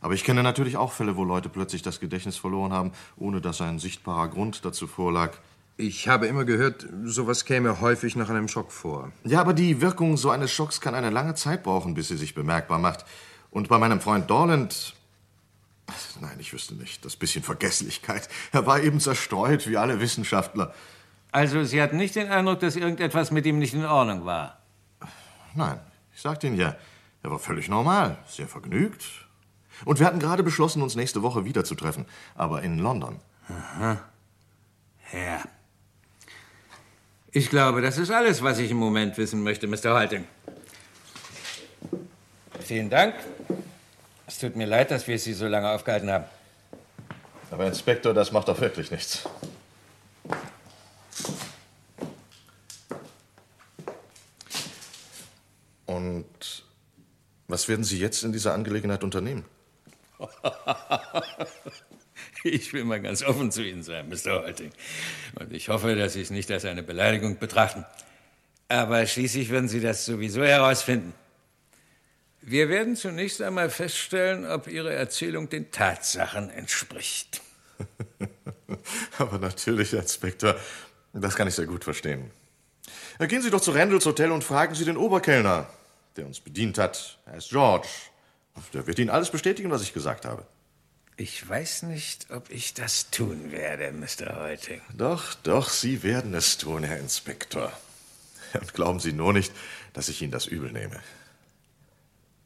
[0.00, 3.60] Aber ich kenne natürlich auch Fälle, wo Leute plötzlich das Gedächtnis verloren haben, ohne dass
[3.62, 5.38] ein sichtbarer Grund dazu vorlag.
[5.78, 9.12] Ich habe immer gehört, sowas käme häufig nach einem Schock vor.
[9.24, 12.34] Ja, aber die Wirkung so eines Schocks kann eine lange Zeit brauchen, bis sie sich
[12.34, 13.06] bemerkbar macht.
[13.50, 14.94] Und bei meinem Freund Dorland.
[16.20, 17.04] Nein, ich wüsste nicht.
[17.04, 18.28] Das bisschen Vergesslichkeit.
[18.52, 20.74] Er war eben zerstreut, wie alle Wissenschaftler.
[21.32, 24.58] Also, Sie hatten nicht den Eindruck, dass irgendetwas mit ihm nicht in Ordnung war?
[25.54, 25.80] Nein,
[26.14, 26.76] ich sagte Ihnen ja,
[27.22, 29.04] er war völlig normal, sehr vergnügt.
[29.84, 33.18] Und wir hatten gerade beschlossen, uns nächste Woche wiederzutreffen, aber in London.
[33.48, 33.98] Aha.
[35.12, 35.42] Ja.
[37.30, 39.94] Ich glaube, das ist alles, was ich im Moment wissen möchte, Mr.
[39.94, 40.26] Halting.
[42.60, 43.14] Vielen Dank.
[44.42, 46.24] Es tut mir leid, dass wir Sie so lange aufgehalten haben.
[47.52, 49.22] Aber Inspektor, das macht doch wirklich nichts.
[55.86, 56.64] Und
[57.46, 59.44] was werden Sie jetzt in dieser Angelegenheit unternehmen?
[62.44, 64.42] Ich will mal ganz offen zu Ihnen sein, Mr.
[64.42, 64.72] Holting.
[65.36, 67.84] Und ich hoffe, dass Sie es nicht als eine Beleidigung betrachten.
[68.66, 71.14] Aber schließlich werden Sie das sowieso herausfinden.
[72.42, 77.40] Wir werden zunächst einmal feststellen, ob Ihre Erzählung den Tatsachen entspricht.
[79.18, 80.56] Aber natürlich, Herr Inspektor.
[81.12, 82.30] Das kann ich sehr gut verstehen.
[83.20, 85.68] Gehen Sie doch zu Randalls Hotel und fragen Sie den Oberkellner,
[86.16, 87.18] der uns bedient hat.
[87.26, 87.88] Er ist George.
[88.74, 90.44] Der wird Ihnen alles bestätigen, was ich gesagt habe.
[91.16, 94.40] Ich weiß nicht, ob ich das tun werde, Mr.
[94.40, 94.80] Heuting.
[94.96, 97.72] Doch, doch, Sie werden es tun, Herr Inspektor.
[98.54, 99.52] Und glauben Sie nur nicht,
[99.92, 101.00] dass ich Ihnen das übel nehme.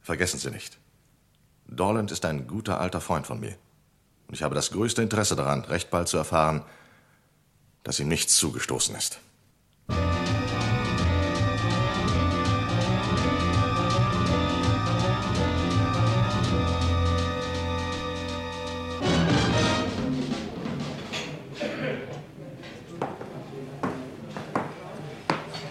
[0.06, 0.78] Vergessen Sie nicht.
[1.66, 3.56] Dorland ist ein guter alter Freund von mir.
[4.28, 6.62] Und ich habe das größte Interesse daran, recht bald zu erfahren,
[7.82, 9.18] dass ihm nichts zugestoßen ist.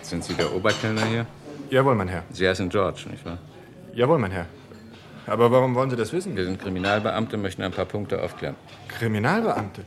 [0.01, 1.25] Sind Sie der Oberkellner hier?
[1.69, 2.25] Jawohl, mein Herr.
[2.33, 3.39] Sie heißen George, nicht wahr?
[3.95, 4.45] Jawohl, mein Herr.
[5.25, 6.35] Aber warum wollen Sie das wissen?
[6.35, 8.55] Wir sind Kriminalbeamte, möchten ein paar Punkte aufklären.
[8.89, 9.83] Kriminalbeamte?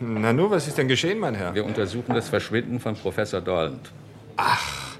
[0.00, 1.54] Na nur, was ist denn geschehen, mein Herr?
[1.54, 3.90] Wir untersuchen das Verschwinden von Professor Dorland.
[4.36, 4.98] Ach,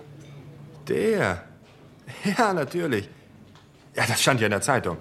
[0.88, 1.44] der.
[2.24, 3.07] Ja, natürlich.
[3.94, 4.96] Ja, das stand ja in der Zeitung.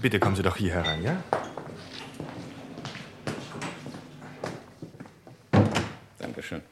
[0.00, 1.16] Bitte kommen Sie doch hier herein, ja?
[6.18, 6.62] Dankeschön.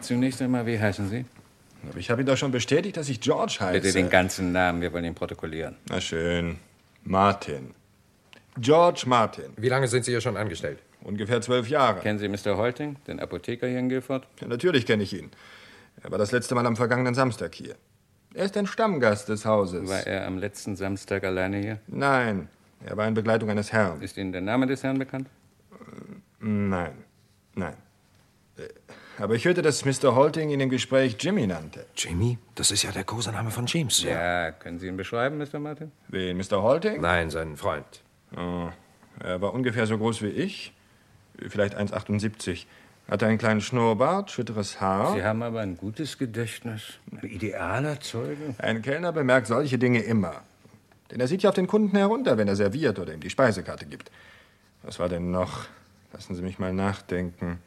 [0.00, 1.24] Zunächst einmal, wie heißen Sie?
[1.88, 3.80] Aber ich habe ihm doch schon bestätigt, dass ich George heiße.
[3.80, 5.76] Bitte den ganzen Namen, wir wollen ihn protokollieren.
[5.88, 6.58] Na schön.
[7.04, 7.74] Martin.
[8.58, 9.52] George Martin.
[9.56, 10.78] Wie lange sind Sie hier schon angestellt?
[11.02, 12.00] Ungefähr zwölf Jahre.
[12.00, 12.56] Kennen Sie Mr.
[12.56, 14.26] Holting, den Apotheker hier in Guilford?
[14.40, 15.30] Ja, natürlich kenne ich ihn.
[16.02, 17.74] Er war das letzte Mal am vergangenen Samstag hier.
[18.34, 19.88] Er ist ein Stammgast des Hauses.
[19.88, 21.78] War er am letzten Samstag alleine hier?
[21.88, 22.48] Nein,
[22.84, 24.02] er war in Begleitung eines Herrn.
[24.02, 25.28] Ist Ihnen der Name des Herrn bekannt?
[26.38, 26.92] Nein,
[27.54, 27.74] nein.
[29.20, 30.14] Aber ich hörte, dass Mr.
[30.14, 31.84] Holting ihn im Gespräch Jimmy nannte.
[31.94, 32.38] Jimmy?
[32.54, 34.12] Das ist ja der Kosename von James, Sir.
[34.12, 35.58] Ja, können Sie ihn beschreiben, Mr.
[35.58, 35.92] Martin?
[36.08, 36.62] Wen, Mr.
[36.62, 37.02] Holting?
[37.02, 38.02] Nein, seinen Freund.
[38.34, 38.70] Oh,
[39.22, 40.72] er war ungefähr so groß wie ich,
[41.48, 42.64] vielleicht 1,78.
[43.10, 45.12] Hatte einen kleinen Schnurrbart, schütteres Haar.
[45.14, 46.82] Sie haben aber ein gutes Gedächtnis.
[47.10, 48.54] Ein idealer Zeuge.
[48.58, 50.42] Ein Kellner bemerkt solche Dinge immer.
[51.10, 53.84] Denn er sieht ja auf den Kunden herunter, wenn er serviert oder ihm die Speisekarte
[53.84, 54.10] gibt.
[54.82, 55.66] Was war denn noch?
[56.12, 57.58] Lassen Sie mich mal nachdenken.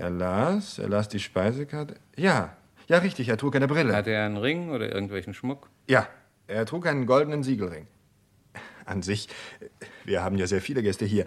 [0.00, 1.96] Er las, er las die Speisekarte.
[2.16, 2.56] Ja,
[2.88, 3.94] ja, richtig, er trug eine Brille.
[3.94, 5.68] Hatte er einen Ring oder irgendwelchen Schmuck?
[5.88, 6.08] Ja,
[6.46, 7.86] er trug einen goldenen Siegelring.
[8.86, 9.28] An sich,
[10.06, 11.26] wir haben ja sehr viele Gäste hier,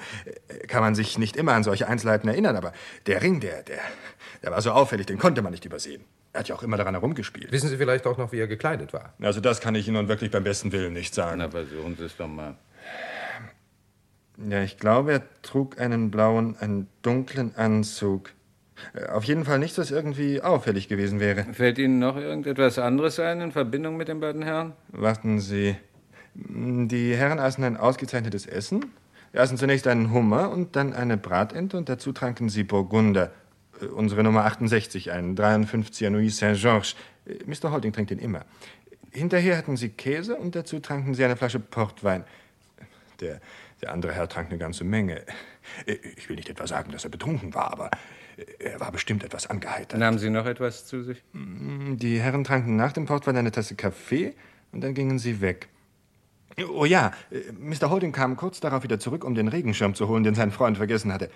[0.68, 2.74] kann man sich nicht immer an solche Einzelheiten erinnern, aber
[3.06, 3.78] der Ring, der, der,
[4.42, 6.04] der war so auffällig, den konnte man nicht übersehen.
[6.34, 7.52] Er hat ja auch immer daran herumgespielt.
[7.52, 9.14] Wissen Sie vielleicht auch noch, wie er gekleidet war?
[9.22, 11.38] Also das kann ich Ihnen nun wirklich beim besten Willen nicht sagen.
[11.38, 12.56] Na, versuchen Sie es doch mal.
[14.50, 18.32] Ja, ich glaube, er trug einen blauen, einen dunklen Anzug.
[18.94, 21.46] Äh, Auf jeden Fall nichts, was irgendwie auffällig gewesen wäre.
[21.54, 24.74] Fällt Ihnen noch irgendetwas anderes ein in Verbindung mit den beiden Herren?
[24.90, 25.76] Warten Sie.
[26.36, 28.86] Die Herren aßen ein ausgezeichnetes Essen.
[29.32, 33.32] Sie aßen zunächst einen Hummer und dann eine Bratente und dazu tranken sie Burgunder.
[33.82, 36.96] Äh, Unsere Nummer 68, ein 53er Nuit Saint-Georges.
[37.26, 37.72] Äh, Mr.
[37.72, 38.46] Holding trinkt den immer.
[39.12, 42.24] Hinterher hatten sie Käse und dazu tranken sie eine Flasche Portwein.
[43.20, 43.40] Der,
[43.82, 45.22] der andere Herr trank eine ganze Menge.
[46.18, 47.92] Ich will nicht etwa sagen, dass er betrunken war, aber
[48.60, 50.00] er war bestimmt etwas angeheitert.
[50.00, 51.24] Nahmen Sie noch etwas zu sich?
[51.34, 54.34] Die Herren tranken nach dem Portwein eine Tasse Kaffee
[54.72, 55.68] und dann gingen sie weg.
[56.76, 57.90] Oh ja, äh, Mr.
[57.90, 61.12] Holding kam kurz darauf wieder zurück, um den Regenschirm zu holen, den sein Freund vergessen
[61.12, 61.30] hatte.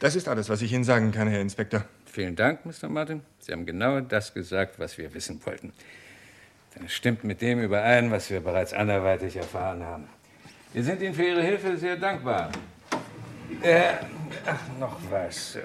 [0.00, 1.84] Das ist alles, was ich Ihnen sagen kann, Herr Inspektor.
[2.06, 2.88] Vielen Dank, Mr.
[2.88, 3.22] Martin.
[3.38, 5.72] Sie haben genau das gesagt, was wir wissen wollten.
[6.80, 10.08] Das stimmt mit dem überein, was wir bereits anderweitig erfahren haben.
[10.72, 12.50] Wir sind Ihnen für Ihre Hilfe sehr dankbar.
[13.62, 13.94] Äh,
[14.46, 15.58] ach, noch was.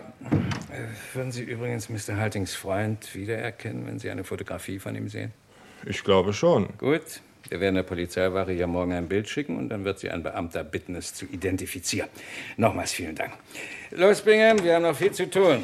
[1.14, 2.18] Würden Sie übrigens Mr.
[2.18, 5.34] Haltings Freund wiedererkennen, wenn Sie eine Fotografie von ihm sehen?
[5.86, 6.70] Ich glaube schon.
[6.78, 7.22] Gut.
[7.50, 10.64] Wir werden der Polizeiwache ja morgen ein Bild schicken und dann wird Sie ein Beamter
[10.64, 12.10] bitten, es zu identifizieren.
[12.58, 13.34] Nochmals vielen Dank.
[13.92, 15.64] Los, Bingham, wir haben noch viel zu tun.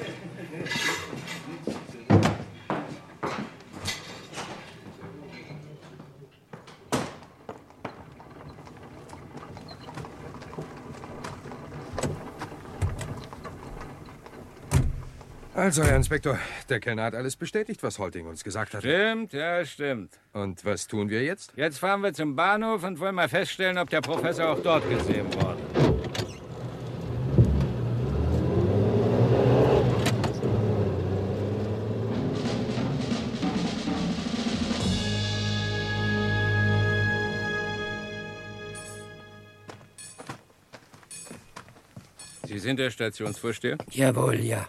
[15.61, 18.81] Also, Herr Inspektor, der Kellner hat alles bestätigt, was Holting uns gesagt hat.
[18.81, 20.19] Stimmt, ja, stimmt.
[20.33, 21.53] Und was tun wir jetzt?
[21.55, 25.27] Jetzt fahren wir zum Bahnhof und wollen mal feststellen, ob der Professor auch dort gesehen
[25.35, 25.59] wurde.
[42.47, 43.77] Sie sind der Stationsvorsteher?
[43.91, 44.67] Jawohl, ja.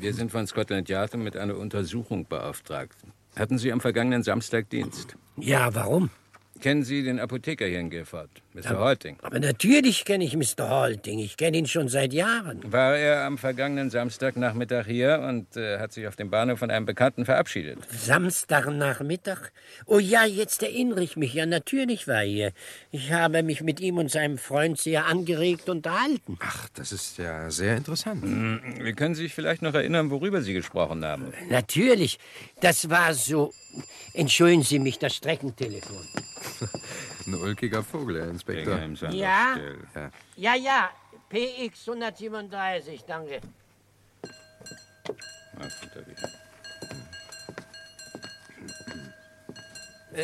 [0.00, 2.96] Wir sind von Scotland Yard mit einer Untersuchung beauftragt.
[3.34, 5.16] Hatten Sie am vergangenen Samstag Dienst?
[5.36, 6.10] Ja, warum?
[6.60, 8.30] Kennen Sie den Apotheker hier in Guilford,
[8.64, 8.70] Mr.
[8.70, 9.16] Aber- Holting?
[9.22, 10.68] Aber natürlich kenne ich Mr.
[10.68, 11.18] Holting.
[11.18, 12.60] Ich kenne ihn schon seit Jahren.
[12.70, 16.86] War er am vergangenen Samstagnachmittag hier und äh, hat sich auf dem Bahnhof von einem
[16.86, 17.78] Bekannten verabschiedet?
[17.90, 19.50] Samstagnachmittag?
[19.86, 21.34] Oh ja, jetzt erinnere ich mich.
[21.34, 22.52] Ja, natürlich war er hier.
[22.90, 26.38] Ich habe mich mit ihm und seinem Freund sehr angeregt unterhalten.
[26.40, 28.22] Ach, das ist ja sehr interessant.
[28.22, 31.32] Hm, Wir können sich vielleicht noch erinnern, worüber Sie gesprochen haben.
[31.50, 32.18] Natürlich.
[32.60, 33.52] Das war so.
[34.14, 36.06] Entschuldigen Sie mich, das Streckentelefon.
[37.28, 38.78] Ein ulkiger Vogel, Herr Inspektor.
[39.10, 39.58] Ja?
[39.94, 40.10] Ja.
[40.36, 40.90] Ja, ja.
[41.28, 43.34] PX 137, danke.
[43.34, 43.40] Äh,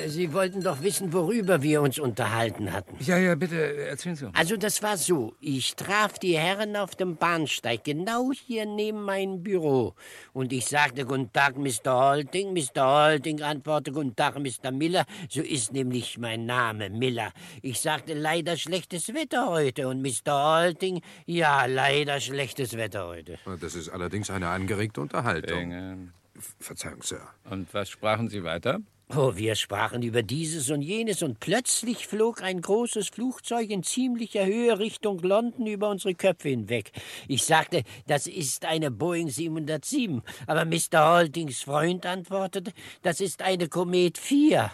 [0.07, 2.97] Sie wollten doch wissen, worüber wir uns unterhalten hatten.
[3.01, 4.31] Ja, ja, bitte, erzählen Sie.
[4.35, 9.43] Also das war so, ich traf die Herren auf dem Bahnsteig, genau hier neben meinem
[9.43, 9.95] Büro.
[10.33, 12.11] Und ich sagte, guten Tag, Mr.
[12.11, 12.53] Holding.
[12.53, 13.11] Mr.
[13.11, 14.73] Holding antwortete, guten Tag, Mr.
[14.73, 15.05] Miller.
[15.29, 17.33] So ist nämlich mein Name, Miller.
[17.63, 19.89] Ich sagte, leider schlechtes Wetter heute.
[19.89, 20.63] Und Mr.
[20.63, 23.39] Holding, ja, leider schlechtes Wetter heute.
[23.61, 25.59] Das ist allerdings eine angeregte Unterhaltung.
[25.59, 26.13] Bingham.
[26.59, 27.21] Verzeihung, Sir.
[27.49, 28.81] Und was sprachen Sie weiter?
[29.11, 34.47] Oh, wir sprachen über dieses und jenes und plötzlich flog ein großes Flugzeug in ziemlicher
[34.47, 36.91] Höhe Richtung London über unsere Köpfe hinweg.
[37.29, 41.17] Ich sagte, das ist eine Boeing 707, aber Mr.
[41.17, 44.73] Holdings Freund antwortete, das ist eine Komet 4.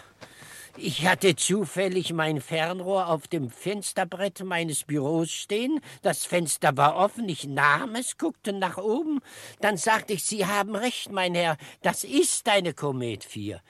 [0.77, 5.81] Ich hatte zufällig mein Fernrohr auf dem Fensterbrett meines Büros stehen.
[6.01, 7.27] Das Fenster war offen.
[7.27, 9.19] Ich nahm es, guckte nach oben.
[9.59, 11.57] Dann sagte ich, Sie haben recht, mein Herr.
[11.81, 13.61] Das ist eine Komet 4.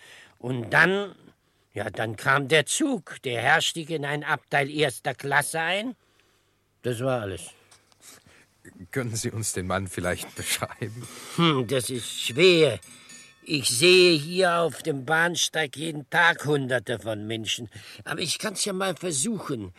[0.41, 1.15] Und dann,
[1.73, 3.17] ja, dann kam der Zug.
[3.23, 5.95] Der Herr stieg in ein Abteil erster Klasse ein.
[6.81, 7.51] Das war alles.
[8.89, 11.07] Können Sie uns den Mann vielleicht beschreiben?
[11.35, 12.79] Hm, das ist schwer.
[13.43, 17.69] Ich sehe hier auf dem Bahnsteig jeden Tag Hunderte von Menschen.
[18.03, 19.73] Aber ich kann's ja mal versuchen.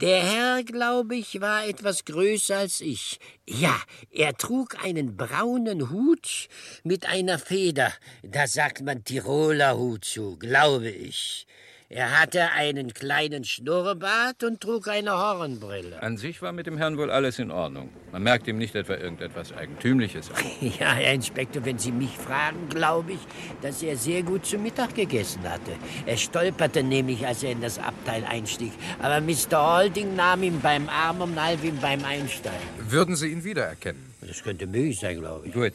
[0.00, 3.18] Der Herr, glaube ich, war etwas größer als ich.
[3.46, 3.78] Ja,
[4.10, 6.48] er trug einen braunen Hut
[6.84, 7.92] mit einer Feder.
[8.22, 11.46] Da sagt man Tiroler Hut zu, glaube ich.
[11.92, 16.00] Er hatte einen kleinen Schnurrbart und trug eine Hornbrille.
[16.00, 17.88] An sich war mit dem Herrn wohl alles in Ordnung.
[18.12, 20.36] Man merkt ihm nicht etwa irgendetwas Eigentümliches an.
[20.78, 23.18] Ja, Herr Inspektor, wenn Sie mich fragen, glaube ich,
[23.60, 25.72] dass er sehr gut zu Mittag gegessen hatte.
[26.06, 28.70] Er stolperte nämlich, als er in das Abteil einstieg.
[29.02, 29.78] Aber Mr.
[29.80, 32.60] Holding nahm ihn beim Arm und half ihm beim Einsteigen.
[32.88, 34.14] Würden Sie ihn wiedererkennen?
[34.20, 35.52] Das könnte möglich sein, glaube ich.
[35.52, 35.72] Gut.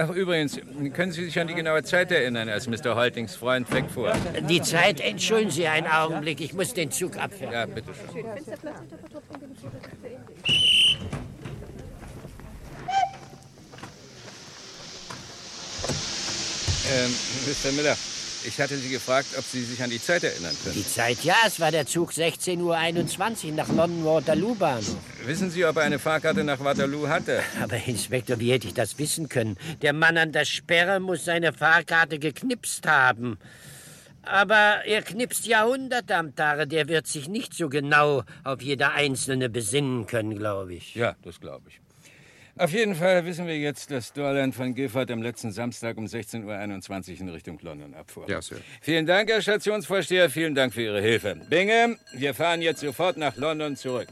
[0.00, 0.60] Ach, übrigens,
[0.94, 2.94] können Sie sich an die genaue Zeit erinnern, als Mr.
[2.94, 4.12] Holdings Freund wegfuhr?
[4.48, 7.52] Die Zeit, entschuldigen Sie einen Augenblick, ich muss den Zug abfahren.
[7.52, 8.24] Ja, bitte schön.
[16.90, 17.14] Ähm,
[17.46, 17.72] Mr.
[17.72, 17.96] Miller,
[18.48, 20.74] ich hatte Sie gefragt, ob Sie sich an die Zeit erinnern können.
[20.74, 24.96] Die Zeit, ja, es war der Zug 16.21 Uhr nach London Waterloo Bahnhof.
[25.26, 27.42] Wissen Sie, ob er eine Fahrkarte nach Waterloo hatte?
[27.62, 29.58] Aber Inspektor, wie hätte ich das wissen können?
[29.82, 33.38] Der Mann an der Sperre muss seine Fahrkarte geknipst haben.
[34.22, 39.48] Aber er knipst Jahrhunderte am Tage, der wird sich nicht so genau auf jeder einzelne
[39.48, 40.94] besinnen können, glaube ich.
[40.94, 41.80] Ja, das glaube ich.
[42.58, 47.14] Auf jeden Fall wissen wir jetzt, dass Dorland von Gifford am letzten Samstag um 16.21
[47.14, 48.28] Uhr in Richtung London abfuhr.
[48.28, 48.56] Ja, Sir.
[48.80, 50.28] Vielen Dank, Herr Stationsvorsteher.
[50.28, 51.36] Vielen Dank für Ihre Hilfe.
[51.48, 54.08] Bingham, wir fahren jetzt sofort nach London zurück.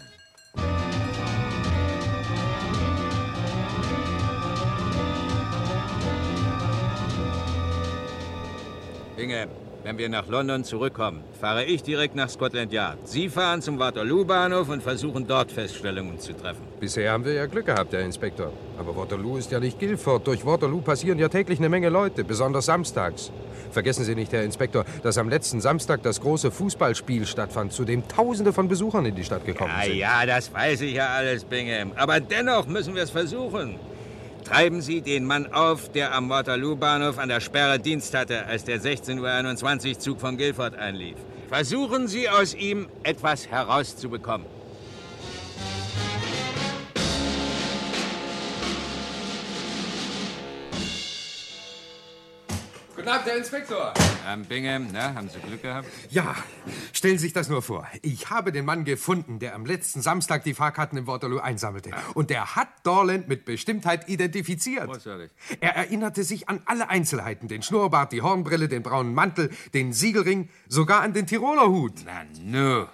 [9.16, 9.48] Bingham,
[9.86, 12.98] wenn wir nach London zurückkommen, fahre ich direkt nach Scotland Yard.
[13.06, 16.62] Sie fahren zum Waterloo-Bahnhof und versuchen dort Feststellungen zu treffen.
[16.80, 18.52] Bisher haben wir ja Glück gehabt, Herr Inspektor.
[18.80, 20.26] Aber Waterloo ist ja nicht Guilford.
[20.26, 23.30] Durch Waterloo passieren ja täglich eine Menge Leute, besonders samstags.
[23.70, 28.08] Vergessen Sie nicht, Herr Inspektor, dass am letzten Samstag das große Fußballspiel stattfand, zu dem
[28.08, 29.96] Tausende von Besuchern in die Stadt gekommen Ja, sind.
[29.98, 31.92] ja, das weiß ich ja alles, Bingham.
[31.94, 33.76] Aber dennoch müssen wir es versuchen.
[34.46, 38.80] Treiben Sie den Mann auf, der am Waterloo-Bahnhof an der Sperre Dienst hatte, als der
[38.80, 41.16] 16.21 Uhr Zug von Guilford einlief.
[41.48, 44.46] Versuchen Sie aus ihm etwas herauszubekommen.
[53.06, 53.94] Guten Abend, Herr Inspektor.
[54.28, 55.86] Ähm, Bingham, na, haben Sie Glück gehabt?
[56.10, 56.34] Ja,
[56.92, 57.86] stellen Sie sich das nur vor.
[58.02, 61.92] Ich habe den Mann gefunden, der am letzten Samstag die Fahrkarten im Waterloo einsammelte.
[62.14, 64.86] Und der hat Dorland mit Bestimmtheit identifiziert.
[64.86, 65.30] Großartig.
[65.60, 67.46] Er erinnerte sich an alle Einzelheiten.
[67.46, 72.02] Den Schnurrbart, die Hornbrille, den braunen Mantel, den Siegelring, sogar an den Tiroler Hut.
[72.04, 72.86] Na, nu.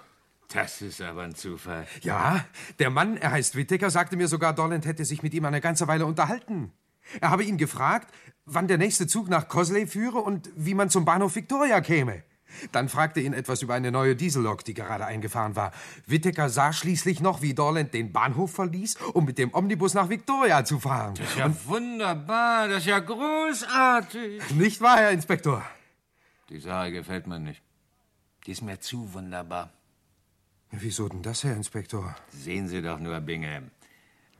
[0.53, 1.87] Das ist aber ein Zufall.
[2.01, 2.45] Ja,
[2.77, 5.87] der Mann, er heißt Whittaker, sagte mir sogar, Dorland hätte sich mit ihm eine ganze
[5.87, 6.71] Weile unterhalten.
[7.21, 8.13] Er habe ihn gefragt,
[8.45, 12.23] wann der nächste Zug nach Cosley führe und wie man zum Bahnhof Victoria käme.
[12.71, 15.71] Dann fragte ihn etwas über eine neue Diesellok, die gerade eingefahren war.
[16.05, 20.63] Whittaker sah schließlich noch, wie Dorland den Bahnhof verließ, um mit dem Omnibus nach Victoria
[20.63, 21.15] zu fahren.
[21.15, 24.51] Das ist ja wunderbar, das ist ja großartig.
[24.51, 25.63] Nicht wahr, Herr Inspektor?
[26.49, 27.61] Die Sache gefällt mir nicht.
[28.45, 29.71] Die ist mir zu wunderbar.
[30.71, 32.15] Wieso denn das, Herr Inspektor?
[32.29, 33.71] Sehen Sie doch nur, Bingham.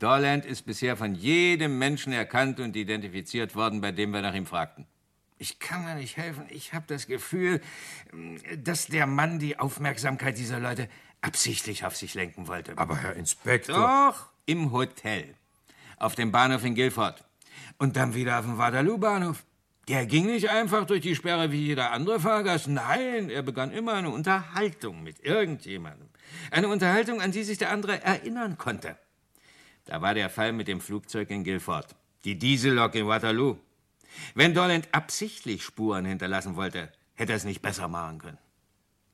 [0.04, 4.46] Dorland ist bisher von jedem Menschen erkannt und identifiziert worden, bei dem wir nach ihm
[4.46, 4.86] fragten.
[5.38, 6.46] Ich kann mir nicht helfen.
[6.50, 7.62] Ich habe das Gefühl,
[8.58, 10.90] dass der Mann die Aufmerksamkeit dieser Leute
[11.22, 12.78] absichtlich auf sich lenken wollte.
[12.78, 13.78] Aber Herr Inspektor.
[13.78, 15.36] Doch, im Hotel.
[15.98, 17.24] Auf dem Bahnhof in Guilford.
[17.78, 19.46] Und dann wieder auf dem Waterloo-Bahnhof.
[19.88, 22.68] Der ging nicht einfach durch die Sperre wie jeder andere Fahrgast.
[22.68, 26.10] Nein, er begann immer eine Unterhaltung mit irgendjemandem.
[26.52, 28.98] Eine Unterhaltung, an die sich der andere erinnern konnte.
[29.86, 31.96] Da war der Fall mit dem Flugzeug in Guilford.
[32.24, 33.58] Die Diesellok in Waterloo.
[34.36, 38.38] Wenn Dorland absichtlich Spuren hinterlassen wollte, hätte er es nicht besser machen können.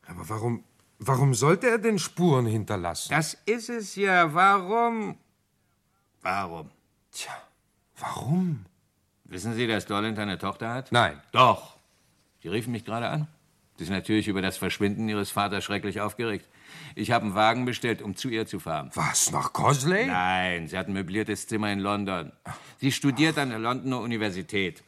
[0.05, 0.63] Aber warum,
[0.99, 3.09] warum sollte er denn Spuren hinterlassen?
[3.09, 4.33] Das ist es ja.
[4.33, 5.17] Warum?
[6.21, 6.69] Warum?
[7.11, 7.31] Tja,
[7.97, 8.65] warum?
[9.23, 10.91] Wissen Sie, dass Dorland eine Tochter hat?
[10.91, 11.21] Nein.
[11.31, 11.77] Doch.
[12.43, 13.27] Die riefen mich gerade an.
[13.77, 16.47] Sie sind natürlich über das Verschwinden Ihres Vaters schrecklich aufgeregt.
[16.99, 18.91] Ich habe einen Wagen bestellt, um zu ihr zu fahren.
[18.93, 20.05] Was, nach Cosley?
[20.07, 22.33] Nein, sie hat ein möbliertes Zimmer in London.
[22.77, 24.83] Sie studiert an der Londoner Universität.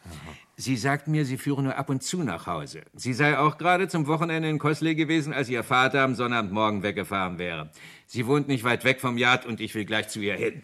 [0.58, 2.82] Sie sagt mir, sie führe nur ab und zu nach Hause.
[2.94, 7.38] Sie sei auch gerade zum Wochenende in Cosley gewesen, als ihr Vater am Sonnabendmorgen weggefahren
[7.40, 7.72] wäre.
[8.08, 10.64] Sie wohnt nicht weit weg vom Yard und ich will gleich zu ihr hin.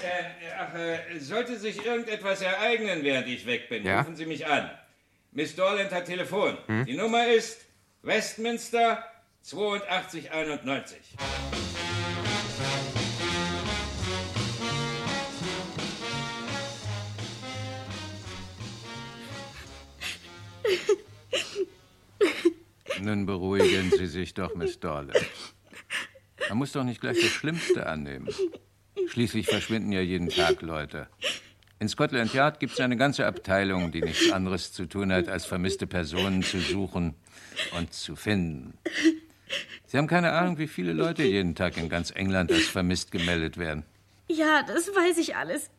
[0.00, 0.06] Äh,
[0.56, 3.98] ach, äh, sollte sich irgendetwas ereignen, während ich weg bin, Ja?
[4.02, 4.70] rufen Sie mich an.
[5.32, 6.56] Miss Dorland hat Telefon.
[6.66, 6.84] Hm?
[6.86, 7.67] Die Nummer ist
[8.02, 9.04] Westminster
[9.42, 11.16] 8291.
[23.00, 25.18] Nun beruhigen Sie sich doch, Miss Dorland.
[26.48, 28.28] Man muss doch nicht gleich das Schlimmste annehmen.
[29.08, 31.08] Schließlich verschwinden ja jeden Tag Leute.
[31.80, 35.46] In Scotland Yard gibt es eine ganze Abteilung, die nichts anderes zu tun hat, als
[35.46, 37.14] vermisste Personen zu suchen
[37.76, 38.76] und zu finden.
[39.86, 43.58] Sie haben keine Ahnung, wie viele Leute jeden Tag in ganz England als vermisst gemeldet
[43.58, 43.84] werden.
[44.26, 45.70] Ja, das weiß ich alles.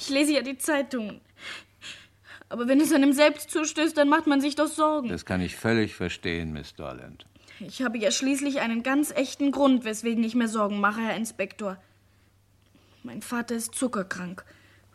[0.00, 1.20] Ich lese ja die Zeitungen.
[2.48, 5.08] Aber wenn es einem selbst zustößt, dann macht man sich doch Sorgen.
[5.08, 7.24] Das kann ich völlig verstehen, Miss Dorland.
[7.60, 11.76] Ich habe ja schließlich einen ganz echten Grund, weswegen ich mir Sorgen mache, Herr Inspektor.
[13.04, 14.44] Mein Vater ist zuckerkrank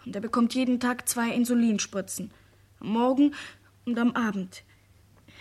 [0.06, 2.32] und er bekommt jeden Tag zwei Insulinspritzen.
[2.80, 3.34] Am Morgen
[3.86, 4.64] und am Abend.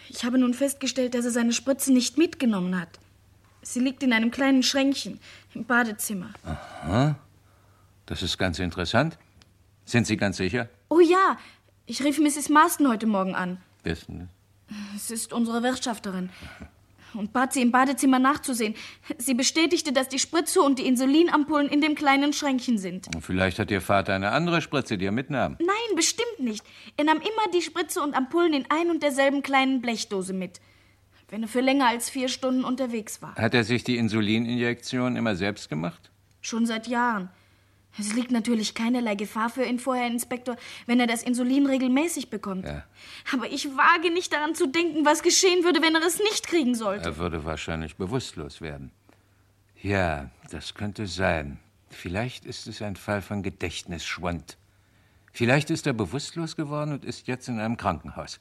[0.09, 3.01] Ich habe nun festgestellt, dass er seine Spritze nicht mitgenommen hat.
[3.63, 5.19] Sie liegt in einem kleinen Schränkchen
[5.55, 6.31] im Badezimmer.
[6.45, 7.19] Aha.
[8.07, 9.19] Das ist ganz interessant.
[9.87, 10.69] Sind Sie ganz sicher?
[10.89, 11.39] Oh ja,
[11.87, 12.51] ich rief Mrs.
[12.51, 13.59] Marston heute Morgen an.
[13.83, 14.29] Wissen.
[14.95, 16.31] Es ist unsere Wirtschafterin.
[17.15, 18.75] Und bat sie im Badezimmer nachzusehen.
[19.19, 23.09] Sie bestätigte, dass die Spritze und die Insulinampullen in dem kleinen Schränkchen sind.
[23.21, 25.57] Vielleicht hat Ihr Vater eine andere Spritze, die er mitnahm.
[25.61, 26.65] Nein, bestimmt nicht.
[26.97, 30.61] Er nahm immer die Spritze und Ampullen in ein und derselben kleinen Blechdose mit.
[31.29, 33.35] Wenn er für länger als vier Stunden unterwegs war.
[33.35, 36.11] Hat er sich die Insulininjektion immer selbst gemacht?
[36.41, 37.31] Schon seit Jahren.
[37.99, 42.29] Es liegt natürlich keinerlei Gefahr für ihn vor, Herr Inspektor, wenn er das Insulin regelmäßig
[42.29, 42.65] bekommt.
[42.65, 42.85] Ja.
[43.33, 46.75] Aber ich wage nicht daran zu denken, was geschehen würde, wenn er es nicht kriegen
[46.75, 47.05] sollte.
[47.11, 48.91] Er würde wahrscheinlich bewusstlos werden.
[49.81, 51.59] Ja, das könnte sein.
[51.91, 54.57] Vielleicht ist es ein Fall von Gedächtnisschwund.
[55.33, 58.41] Vielleicht ist er bewusstlos geworden und ist jetzt in einem Krankenhaus.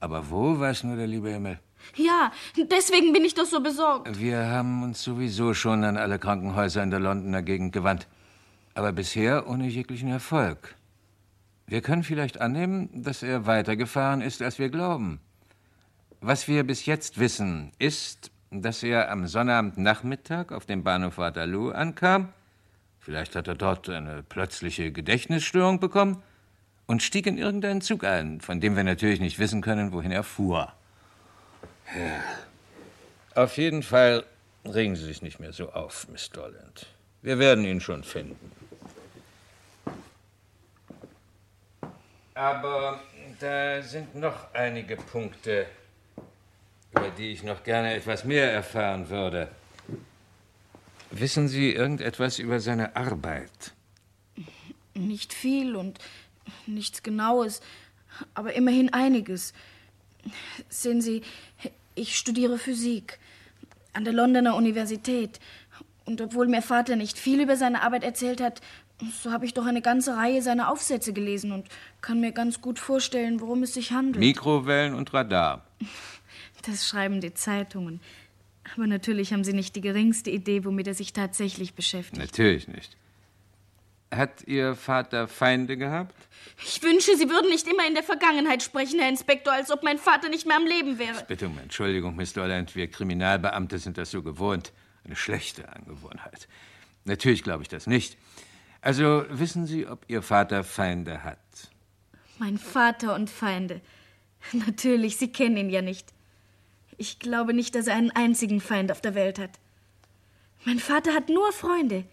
[0.00, 1.60] Aber wo, weiß nur der liebe Himmel.
[1.94, 4.18] Ja, deswegen bin ich doch so besorgt.
[4.18, 8.06] Wir haben uns sowieso schon an alle Krankenhäuser in der Londoner Gegend gewandt.
[8.76, 10.74] Aber bisher ohne jeglichen Erfolg.
[11.66, 15.18] Wir können vielleicht annehmen, dass er weitergefahren ist, als wir glauben.
[16.20, 22.28] Was wir bis jetzt wissen, ist, dass er am Sonnabendnachmittag auf dem Bahnhof Waterloo ankam.
[23.00, 26.22] Vielleicht hat er dort eine plötzliche Gedächtnisstörung bekommen
[26.84, 30.22] und stieg in irgendeinen Zug ein, von dem wir natürlich nicht wissen können, wohin er
[30.22, 30.70] fuhr.
[31.96, 33.42] Ja.
[33.42, 34.26] Auf jeden Fall
[34.66, 36.88] regen Sie sich nicht mehr so auf, Miss Dorland.
[37.22, 38.65] Wir werden ihn schon finden.
[42.36, 43.00] Aber
[43.40, 45.66] da sind noch einige Punkte,
[46.94, 49.48] über die ich noch gerne etwas mehr erfahren würde.
[51.10, 53.72] Wissen Sie irgendetwas über seine Arbeit?
[54.92, 55.98] Nicht viel und
[56.66, 57.62] nichts Genaues,
[58.34, 59.54] aber immerhin einiges.
[60.68, 61.22] Sehen Sie,
[61.94, 63.18] ich studiere Physik
[63.94, 65.40] an der Londoner Universität.
[66.04, 68.60] Und obwohl mir Vater nicht viel über seine Arbeit erzählt hat,
[69.22, 71.68] so habe ich doch eine ganze Reihe seiner Aufsätze gelesen und
[72.00, 74.18] kann mir ganz gut vorstellen, worum es sich handelt.
[74.18, 75.66] Mikrowellen und Radar.
[76.62, 78.00] Das schreiben die Zeitungen.
[78.74, 82.18] Aber natürlich haben Sie nicht die geringste Idee, womit er sich tatsächlich beschäftigt.
[82.20, 82.96] Natürlich nicht.
[84.10, 86.14] Hat Ihr Vater Feinde gehabt?
[86.64, 89.98] Ich wünsche, Sie würden nicht immer in der Vergangenheit sprechen, Herr Inspektor, als ob mein
[89.98, 91.24] Vater nicht mehr am Leben wäre.
[91.28, 92.74] Bitte um Entschuldigung, Miss Dorland.
[92.74, 94.72] Wir Kriminalbeamte sind das so gewohnt.
[95.04, 96.48] Eine schlechte Angewohnheit.
[97.04, 98.16] Natürlich glaube ich das nicht.
[98.86, 101.40] Also wissen Sie, ob Ihr Vater Feinde hat?
[102.38, 103.80] Mein Vater und Feinde.
[104.52, 106.14] Natürlich, Sie kennen ihn ja nicht.
[106.96, 109.58] Ich glaube nicht, dass er einen einzigen Feind auf der Welt hat.
[110.64, 112.04] Mein Vater hat nur Freunde.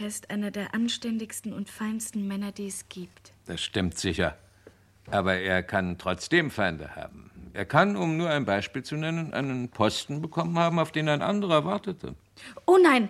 [0.00, 3.32] Er ist einer der anständigsten und feinsten Männer, die es gibt.
[3.46, 4.36] Das stimmt sicher.
[5.12, 7.30] Aber er kann trotzdem Feinde haben.
[7.52, 11.22] Er kann, um nur ein Beispiel zu nennen, einen Posten bekommen haben, auf den ein
[11.22, 12.16] anderer wartete.
[12.66, 13.08] Oh nein,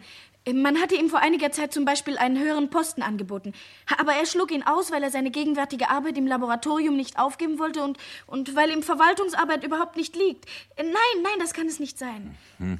[0.53, 3.53] man hatte ihm vor einiger Zeit zum Beispiel einen höheren Posten angeboten.
[3.98, 7.82] Aber er schlug ihn aus, weil er seine gegenwärtige Arbeit im Laboratorium nicht aufgeben wollte
[7.82, 10.46] und, und weil ihm Verwaltungsarbeit überhaupt nicht liegt.
[10.76, 12.36] Nein, nein, das kann es nicht sein.
[12.59, 12.78] Hm.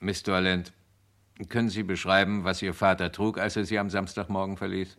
[0.00, 0.72] Miss Dorland,
[1.48, 4.96] können Sie beschreiben, was Ihr Vater trug, als er Sie am Samstagmorgen verließ?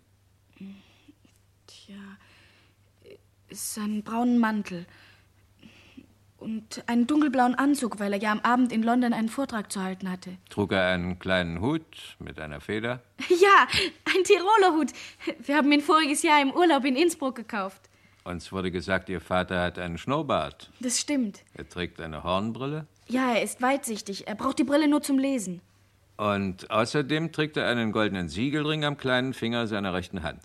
[1.67, 1.95] Tja,
[3.49, 4.85] Seinen braunen Mantel.
[6.41, 10.09] Und einen dunkelblauen Anzug, weil er ja am Abend in London einen Vortrag zu halten
[10.09, 10.31] hatte.
[10.49, 11.85] Trug er einen kleinen Hut
[12.17, 13.01] mit einer Feder?
[13.29, 13.67] Ja,
[14.05, 14.91] ein Tiroler Hut.
[15.45, 17.89] Wir haben ihn voriges Jahr im Urlaub in Innsbruck gekauft.
[18.23, 20.71] Uns wurde gesagt, Ihr Vater hat einen Schnurrbart.
[20.79, 21.43] Das stimmt.
[21.53, 22.87] Er trägt eine Hornbrille.
[23.07, 24.27] Ja, er ist weitsichtig.
[24.27, 25.61] Er braucht die Brille nur zum Lesen.
[26.17, 30.41] Und außerdem trägt er einen goldenen Siegelring am kleinen Finger seiner rechten Hand.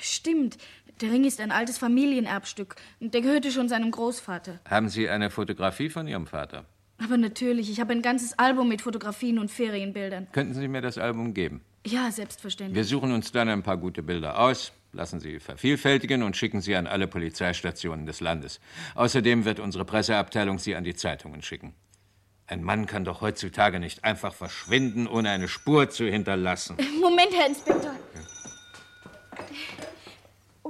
[0.00, 0.58] Stimmt.
[1.00, 2.74] Der Ring ist ein altes Familienerbstück.
[3.00, 4.58] Und der gehörte schon seinem Großvater.
[4.68, 6.64] Haben Sie eine Fotografie von Ihrem Vater?
[7.02, 10.26] Aber natürlich, ich habe ein ganzes Album mit Fotografien und Ferienbildern.
[10.32, 11.62] Könnten Sie mir das Album geben?
[11.86, 12.74] Ja, selbstverständlich.
[12.74, 16.74] Wir suchen uns dann ein paar gute Bilder aus, lassen sie vervielfältigen und schicken sie
[16.74, 18.58] an alle Polizeistationen des Landes.
[18.96, 21.74] Außerdem wird unsere Presseabteilung sie an die Zeitungen schicken.
[22.48, 26.76] Ein Mann kann doch heutzutage nicht einfach verschwinden, ohne eine Spur zu hinterlassen.
[27.00, 27.94] Moment, Herr Inspektor.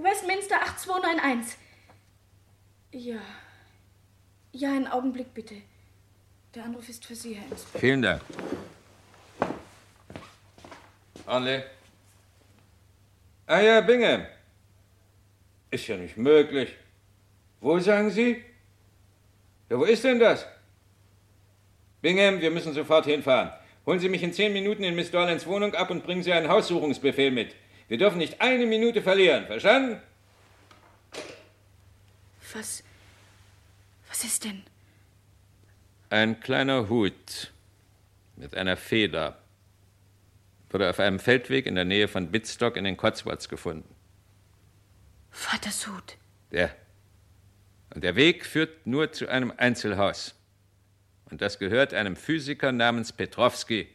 [0.02, 1.58] Westminster 8291.
[2.92, 3.20] Ja.
[4.52, 5.56] Ja, einen Augenblick bitte.
[6.54, 7.80] Der Anruf ist für Sie, Herr Inspektor.
[7.80, 8.22] Vielen Dank.
[11.26, 11.64] Arle.
[13.46, 14.26] Ah ja, Bingham.
[15.70, 16.74] Ist ja nicht möglich.
[17.60, 18.42] Wo sagen Sie?
[19.68, 20.46] Ja, wo ist denn das?
[22.00, 23.50] Bingham, wir müssen sofort hinfahren.
[23.84, 26.48] Holen Sie mich in zehn Minuten in Miss Dorlands Wohnung ab und bringen Sie einen
[26.48, 27.54] Haussuchungsbefehl mit.
[27.88, 29.46] Wir dürfen nicht eine Minute verlieren.
[29.46, 30.00] Verstanden?
[32.54, 32.82] Was.
[34.08, 34.62] Was ist denn?
[36.10, 37.52] Ein kleiner Hut
[38.36, 39.42] mit einer Feder
[40.70, 43.94] wurde auf einem Feldweg in der Nähe von Bitstock in den Cotswolds gefunden.
[45.30, 46.16] Vaters Hut.
[46.50, 46.70] Ja.
[47.94, 50.34] Und der Weg führt nur zu einem Einzelhaus.
[51.30, 53.88] Und das gehört einem Physiker namens Petrowski.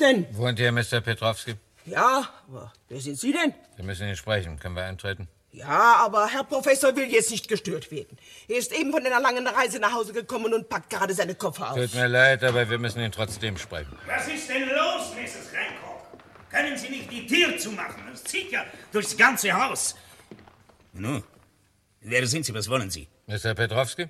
[0.00, 0.26] Denn?
[0.36, 1.00] Wohnt hier Mr.
[1.00, 1.54] Petrowski?
[1.84, 3.54] Ja, aber wer sind Sie denn?
[3.76, 4.58] Wir müssen ihn sprechen.
[4.58, 5.28] Können wir eintreten?
[5.50, 8.16] Ja, aber Herr Professor will jetzt nicht gestört werden.
[8.48, 11.72] Er ist eben von einer langen Reise nach Hause gekommen und packt gerade seine Koffer
[11.72, 11.78] aus.
[11.78, 13.98] Tut mir leid, aber wir müssen ihn trotzdem sprechen.
[14.06, 15.52] Was ist denn los, Mrs.
[15.52, 16.18] Hancock?
[16.50, 18.02] Können Sie nicht die Tür zumachen?
[18.14, 19.94] Es zieht ja durchs ganze Haus.
[20.94, 21.22] Nun,
[22.00, 22.54] wer sind Sie?
[22.54, 23.08] Was wollen Sie?
[23.26, 23.54] Mr.
[23.54, 24.08] Petrowski?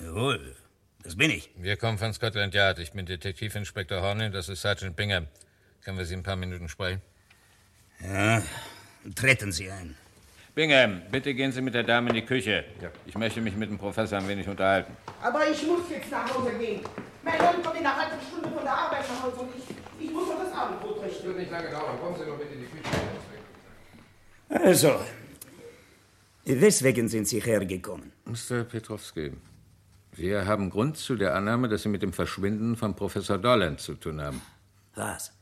[0.00, 0.56] Jawohl,
[1.02, 1.50] das bin ich.
[1.56, 2.78] Wir kommen von Scotland Yard.
[2.78, 5.26] Ich bin Detektivinspektor Horney, das ist Sergeant Bingham.
[5.84, 7.00] Können wir Sie ein paar Minuten sprechen?
[8.00, 8.42] Ja,
[9.14, 9.96] treten Sie ein.
[10.54, 12.64] Bingham, bitte gehen Sie mit der Dame in die Küche.
[13.06, 14.96] Ich möchte mich mit dem Professor ein wenig unterhalten.
[15.22, 16.80] Aber ich muss jetzt nach Hause gehen.
[17.22, 20.12] Mein Mann kommt in einer halben Stunde von der Arbeit nach Hause und ich, ich
[20.12, 21.26] muss noch das Abendbrot richten.
[21.28, 21.98] wird nicht lange dauern.
[22.00, 22.88] Kommen Sie nur bitte in die Küche.
[24.48, 25.00] Also,
[26.44, 28.12] weswegen sind Sie hergekommen?
[28.24, 28.64] Mr.
[28.64, 29.32] Petrowski,
[30.16, 33.94] wir haben Grund zu der Annahme, dass Sie mit dem Verschwinden von Professor Dorland zu
[33.94, 34.40] tun haben.
[34.94, 35.32] Was?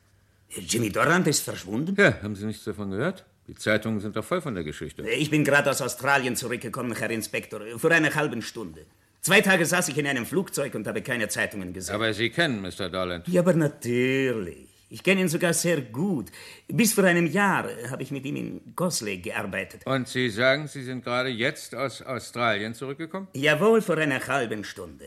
[0.51, 1.95] Jimmy Dorland ist verschwunden?
[1.99, 3.25] Ja, haben Sie nichts davon gehört?
[3.49, 5.09] Die Zeitungen sind doch voll von der Geschichte.
[5.09, 8.85] Ich bin gerade aus Australien zurückgekommen, Herr Inspektor, vor einer halben Stunde.
[9.21, 11.95] Zwei Tage saß ich in einem Flugzeug und habe keine Zeitungen gesehen.
[11.95, 12.89] Aber Sie kennen Mr.
[12.89, 13.27] Dorland.
[13.29, 14.69] Ja, aber natürlich.
[14.91, 16.31] Ich kenne ihn sogar sehr gut.
[16.67, 19.83] Bis vor einem Jahr habe ich mit ihm in Gosley gearbeitet.
[19.87, 23.29] Und Sie sagen, Sie sind gerade jetzt aus Australien zurückgekommen?
[23.35, 25.05] Jawohl, vor einer halben Stunde.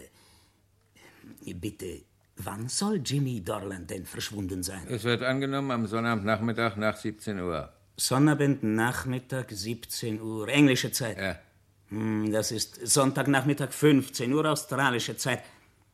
[1.44, 2.02] Bitte,
[2.38, 4.84] wann soll Jimmy Dorland denn verschwunden sein?
[4.90, 7.74] Es wird angenommen am Sonnabendnachmittag nach 17 Uhr.
[7.98, 11.18] Sonnabendnachmittag, 17 Uhr, englische Zeit.
[11.18, 11.40] Ja.
[11.90, 15.44] Hm, Das ist Sonntagnachmittag, 15 Uhr, australische Zeit.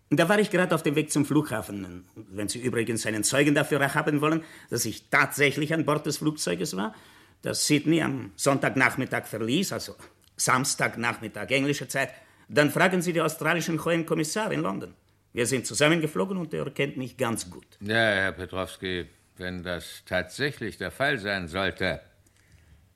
[0.09, 2.05] Da war ich gerade auf dem Weg zum Flughafen.
[2.15, 6.77] Wenn Sie übrigens einen Zeugen dafür haben wollen, dass ich tatsächlich an Bord des Flugzeuges
[6.77, 6.95] war,
[7.41, 9.95] das Sydney am Sonntagnachmittag verließ, also
[10.37, 12.09] Samstagnachmittag englische Zeit,
[12.47, 14.93] dann fragen Sie den australischen hohen Kommissar in London.
[15.33, 17.65] Wir sind zusammengeflogen und er kennt mich ganz gut.
[17.81, 21.99] Ja, Herr Petrowski, wenn das tatsächlich der Fall sein sollte.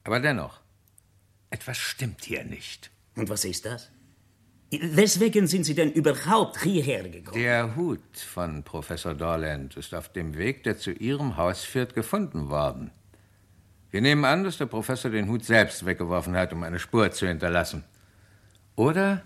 [0.04, 0.62] Aber dennoch,
[1.50, 2.90] etwas stimmt hier nicht.
[3.16, 3.92] Und was ist das?
[4.72, 7.42] Weswegen sind Sie denn überhaupt hierher gekommen?
[7.42, 12.50] Der Hut von Professor Dorland ist auf dem Weg, der zu Ihrem Haus führt, gefunden
[12.50, 12.92] worden.
[13.90, 17.28] Wir nehmen an, dass der Professor den Hut selbst weggeworfen hat, um eine Spur zu
[17.28, 17.84] hinterlassen.
[18.78, 19.24] Oder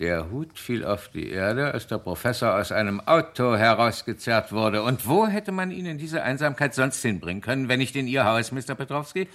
[0.00, 4.82] der Hut fiel auf die Erde, als der Professor aus einem Auto herausgezerrt wurde.
[4.82, 8.24] Und wo hätte man ihn in diese Einsamkeit sonst hinbringen können, wenn nicht in Ihr
[8.24, 8.74] Haus, Mr.
[8.74, 9.28] Petrowski?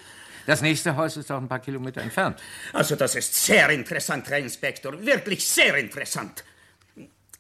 [0.45, 2.39] Das nächste Haus ist auch ein paar Kilometer entfernt.
[2.73, 4.93] Also das ist sehr interessant, Herr Inspektor.
[5.05, 6.43] Wirklich sehr interessant.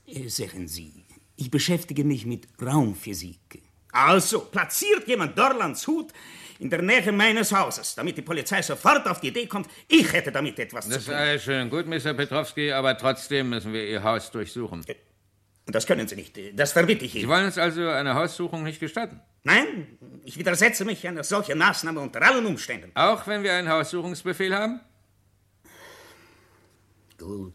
[0.07, 3.61] Äh, Sehen Sie, ich beschäftige mich mit Raumphysik.
[3.91, 6.11] Also platziert jemand Dorlands Hut
[6.59, 10.31] in der Nähe meines Hauses, damit die Polizei sofort auf die Idee kommt, ich hätte
[10.31, 11.15] damit etwas Das zu ist tun.
[11.15, 12.13] alles schön gut, Mr.
[12.13, 14.85] Petrowski, aber trotzdem müssen wir Ihr Haus durchsuchen.
[15.67, 16.37] Das können Sie nicht.
[16.53, 17.29] Das verbitte ich Sie Ihnen.
[17.29, 19.19] wollen uns also eine Haussuchung nicht gestatten?
[19.43, 22.91] Nein, ich widersetze mich einer solchen Maßnahme unter allen Umständen.
[22.95, 24.79] Auch wenn wir einen Haussuchungsbefehl haben?
[27.17, 27.53] Gut,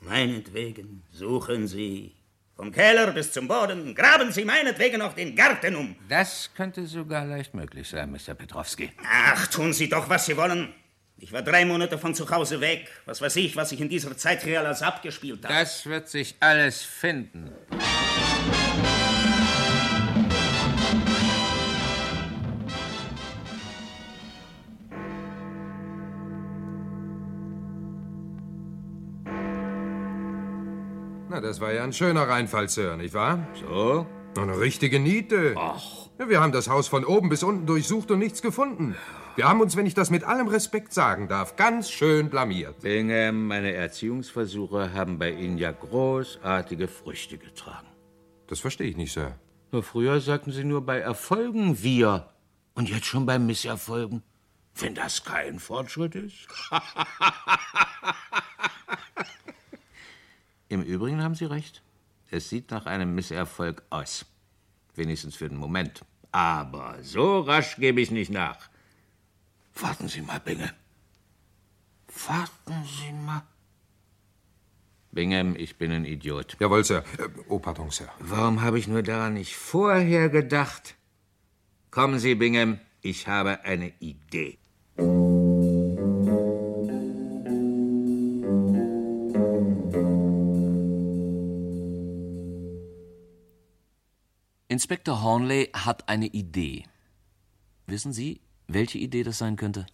[0.00, 2.14] meinetwegen suchen Sie.
[2.56, 5.94] Vom Keller bis zum Boden graben Sie meinetwegen auch den Garten um.
[6.08, 8.34] Das könnte sogar leicht möglich sein, Mr.
[8.34, 8.90] Petrowski.
[9.04, 10.74] Ach, tun Sie doch, was Sie wollen.
[11.20, 12.88] Ich war drei Monate von zu Hause weg.
[13.04, 15.52] Was weiß ich, was ich in dieser Zeit hier alles abgespielt habe.
[15.52, 17.50] Das wird sich alles finden.
[31.28, 33.44] Na, das war ja ein schöner Reinfall, Sir, nicht wahr?
[33.54, 34.06] So?
[34.36, 35.54] Eine richtige Niete.
[35.56, 35.82] Ach.
[36.20, 38.94] Ja, wir haben das Haus von oben bis unten durchsucht und nichts gefunden.
[39.38, 42.80] Wir haben uns, wenn ich das mit allem Respekt sagen darf, ganz schön blamiert.
[42.80, 47.86] Bingham, meine Erziehungsversuche haben bei Ihnen ja großartige Früchte getragen.
[48.48, 49.38] Das verstehe ich nicht, Sir.
[49.70, 52.30] Nur früher sagten Sie nur bei Erfolgen wir.
[52.74, 54.24] Und jetzt schon bei Misserfolgen.
[54.74, 56.48] Wenn das kein Fortschritt ist.
[60.68, 61.84] Im Übrigen haben Sie recht.
[62.32, 64.26] Es sieht nach einem Misserfolg aus.
[64.96, 66.04] Wenigstens für den Moment.
[66.32, 68.68] Aber so rasch gebe ich nicht nach.
[69.80, 70.70] Warten Sie mal, Bingham.
[72.26, 73.42] Warten Sie mal.
[75.12, 76.56] Bingham, ich bin ein Idiot.
[76.58, 77.04] Jawohl, Sir.
[77.18, 78.08] Äh, oh, pardon, Sir.
[78.18, 80.96] Warum habe ich nur daran nicht vorher gedacht?
[81.90, 84.58] Kommen Sie, Bingham, ich habe eine Idee.
[94.68, 96.84] Inspektor Hornley hat eine Idee.
[97.86, 99.86] Wissen Sie, welche Idee das sein könnte?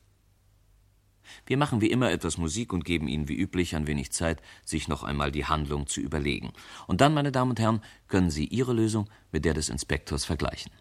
[1.47, 4.89] Wir machen wie immer etwas Musik und geben Ihnen wie üblich ein wenig Zeit, sich
[4.89, 6.53] noch einmal die Handlung zu überlegen.
[6.87, 10.73] Und dann, meine Damen und Herren, können Sie Ihre Lösung mit der des Inspektors vergleichen.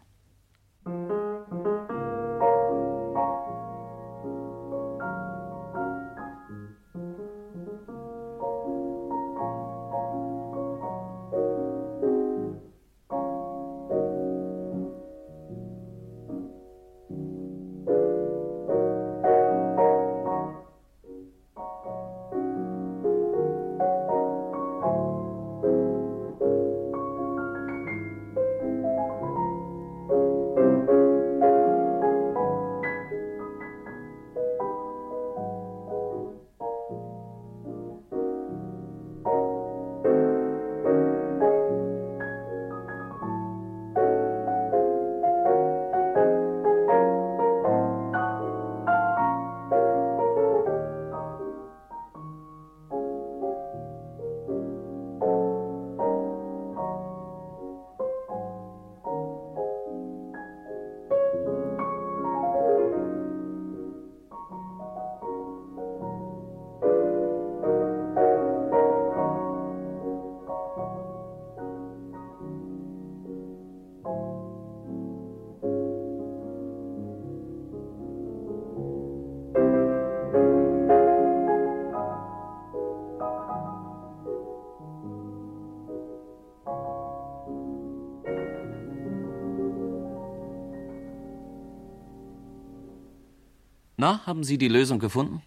[94.03, 95.41] Na, haben Sie die Lösung gefunden?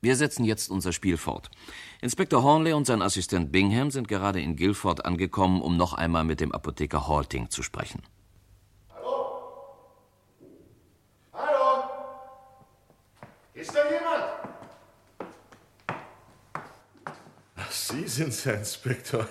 [0.00, 1.52] Wir setzen jetzt unser Spiel fort.
[2.00, 6.40] Inspektor Hornley und sein Assistent Bingham sind gerade in Guilford angekommen, um noch einmal mit
[6.40, 8.02] dem Apotheker Halting zu sprechen.
[11.32, 11.84] Hallo?
[13.54, 14.24] Ist da jemand?
[17.54, 19.28] Ach, Sie sind's, Herr Inspektor.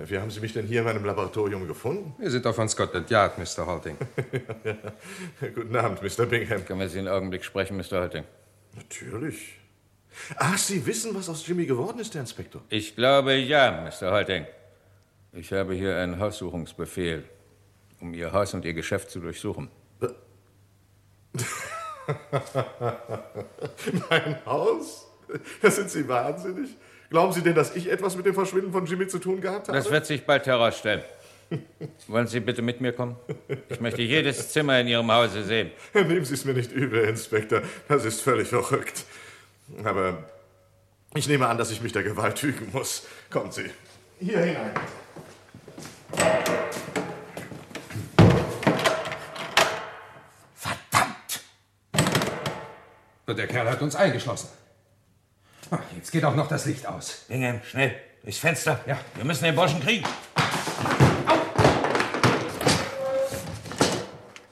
[0.00, 2.14] Ja, Wie haben Sie mich denn hier in meinem Laboratorium gefunden?
[2.18, 3.66] Wir sind doch von Scotland Yard, Mr.
[3.66, 3.98] Halting.
[5.54, 6.24] Guten Abend, Mr.
[6.24, 6.64] Bingham.
[6.64, 8.00] Können wir Sie einen Augenblick sprechen, Mr.
[8.00, 8.24] Halting?
[8.74, 9.58] Natürlich.
[10.36, 12.62] Ach, Sie wissen, was aus Jimmy geworden ist, Herr Inspektor?
[12.70, 14.10] Ich glaube ja, Mr.
[14.10, 14.46] Halting.
[15.34, 17.24] Ich habe hier einen Haussuchungsbefehl,
[18.00, 19.68] um Ihr Haus und Ihr Geschäft zu durchsuchen.
[24.08, 25.06] mein Haus?
[25.60, 26.70] Da sind Sie wahnsinnig.
[27.10, 29.76] Glauben Sie denn, dass ich etwas mit dem Verschwinden von Jimmy zu tun gehabt habe?
[29.76, 31.02] Das wird sich bald herausstellen.
[32.06, 33.16] Wollen Sie bitte mit mir kommen?
[33.68, 35.72] Ich möchte jedes Zimmer in Ihrem Hause sehen.
[35.92, 37.62] Nehmen Sie es mir nicht übel, Inspektor.
[37.88, 39.04] Das ist völlig verrückt.
[39.82, 40.22] Aber
[41.14, 43.08] ich nehme an, dass ich mich der Gewalt fügen muss.
[43.28, 43.68] Kommen Sie.
[44.20, 44.70] Hier hinein.
[50.54, 51.40] Verdammt!
[53.26, 54.48] Und der Kerl hat uns eingeschlossen.
[55.94, 57.24] Jetzt geht auch noch das Licht aus.
[57.28, 58.80] Bingham, schnell, durchs Fenster.
[58.86, 58.98] Ja.
[59.14, 60.04] Wir müssen den Burschen kriegen.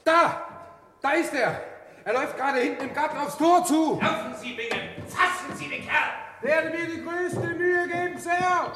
[0.03, 0.47] Da!
[1.01, 1.61] Da ist er!
[2.05, 3.99] Er läuft gerade hinten im Garten aufs Tor zu!
[4.01, 4.79] Laufen Sie, Bingham!
[5.07, 6.09] Fassen Sie den Kerl!
[6.41, 8.73] Werde mir die größte Mühe geben, Sir!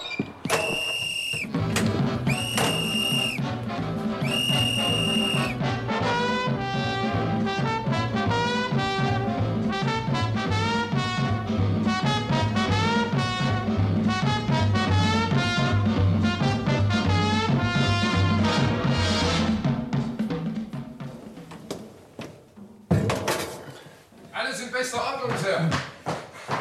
[24.73, 25.69] Bester Ordnung, Sir.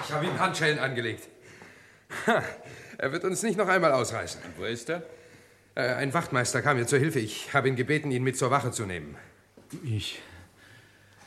[0.04, 1.28] Ich habe ihm Handschellen angelegt.
[2.26, 2.42] Ha,
[2.98, 4.42] er wird uns nicht noch einmal ausreißen.
[4.42, 5.02] Und wo ist er?
[5.74, 7.18] Äh, ein Wachtmeister kam mir zur Hilfe.
[7.18, 9.16] Ich habe ihn gebeten, ihn mit zur Wache zu nehmen.
[9.82, 10.20] Ich.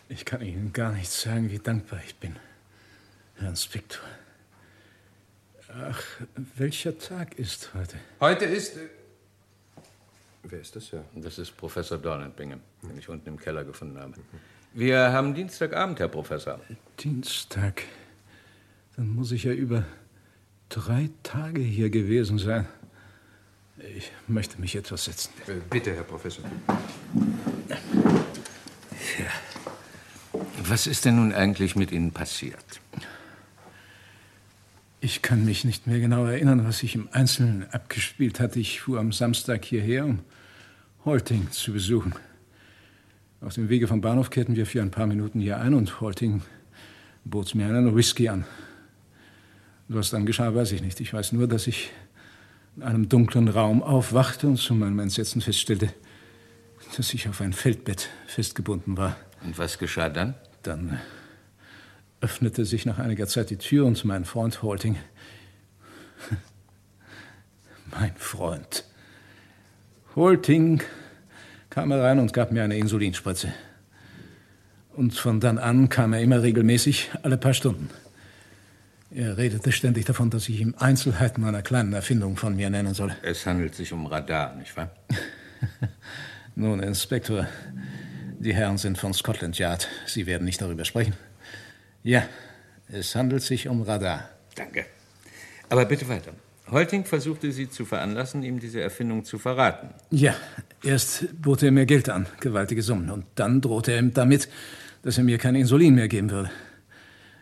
[0.07, 2.35] Ich kann Ihnen gar nicht sagen, wie dankbar ich bin,
[3.37, 4.03] Herr Inspektor.
[5.67, 6.03] Ach,
[6.55, 7.97] welcher Tag ist heute?
[8.19, 8.77] Heute ist.
[8.77, 8.89] Äh,
[10.43, 11.03] wer ist das, Sir?
[11.15, 14.13] Das ist Professor Dorland Bingham, den ich unten im Keller gefunden habe.
[14.77, 16.59] Wir haben Dienstagabend, Herr Professor.
[16.99, 17.83] Dienstag.
[18.97, 19.85] Dann muss ich ja über
[20.67, 22.67] drei Tage hier gewesen sein.
[23.95, 25.31] Ich möchte mich etwas setzen.
[25.47, 26.43] Äh, bitte, Herr Professor.
[29.17, 29.27] Ja.
[30.67, 32.81] Was ist denn nun eigentlich mit Ihnen passiert?
[34.99, 38.57] Ich kann mich nicht mehr genau erinnern, was sich im Einzelnen abgespielt hat.
[38.57, 40.19] Ich fuhr am Samstag hierher, um
[41.05, 42.13] Holting zu besuchen.
[43.45, 46.41] Auf dem Wege vom Bahnhof kehrten wir für ein paar Minuten hier ein und Holting
[47.25, 48.43] bot mir einen Whisky an.
[49.87, 50.99] Was dann geschah, weiß ich nicht.
[50.99, 51.91] Ich weiß nur, dass ich
[52.75, 55.93] in einem dunklen Raum aufwachte und zu meinem Entsetzen feststellte,
[56.97, 59.15] dass ich auf ein Feldbett festgebunden war.
[59.43, 60.33] Und was geschah dann?
[60.63, 60.99] Dann
[62.21, 64.97] öffnete sich nach einiger Zeit die Tür und mein Freund Holting.
[67.91, 68.85] mein Freund.
[70.15, 70.81] Holting
[71.75, 73.53] kam herein und gab mir eine Insulinspritze.
[74.93, 77.89] Und von dann an kam er immer regelmäßig, alle paar Stunden.
[79.11, 83.13] Er redete ständig davon, dass ich ihm Einzelheiten einer kleinen Erfindung von mir nennen soll.
[83.23, 84.89] Es handelt sich um Radar, nicht wahr?
[86.55, 87.45] Nun, Inspektor,
[88.39, 89.89] die Herren sind von Scotland Yard.
[90.05, 91.13] Sie werden nicht darüber sprechen.
[92.03, 92.23] Ja,
[92.87, 94.29] es handelt sich um Radar.
[94.55, 94.85] Danke.
[95.67, 96.31] Aber bitte weiter.
[96.71, 99.89] Holting versuchte Sie zu veranlassen, ihm diese Erfindung zu verraten.
[100.09, 100.35] Ja,
[100.83, 103.11] erst bot er mir Geld an, gewaltige Summen.
[103.11, 104.49] Und dann drohte er ihm damit,
[105.03, 106.49] dass er mir kein Insulin mehr geben würde.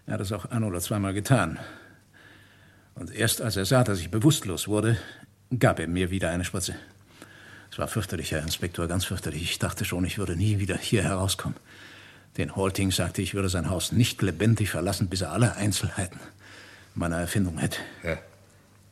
[0.05, 1.57] Er hat es auch ein oder zweimal getan.
[2.95, 4.97] Und erst als er sah, dass ich bewusstlos wurde,
[5.57, 6.75] gab er mir wieder eine Spritze.
[7.71, 9.41] Es war fürchterlich, Herr Inspektor, ganz fürchterlich.
[9.43, 11.57] Ich dachte schon, ich würde nie wieder hier herauskommen.
[12.37, 16.19] Den Holting sagte, ich würde sein Haus nicht lebendig verlassen, bis er alle Einzelheiten
[16.93, 17.79] meiner Erfindung hätte.
[18.03, 18.17] Ja.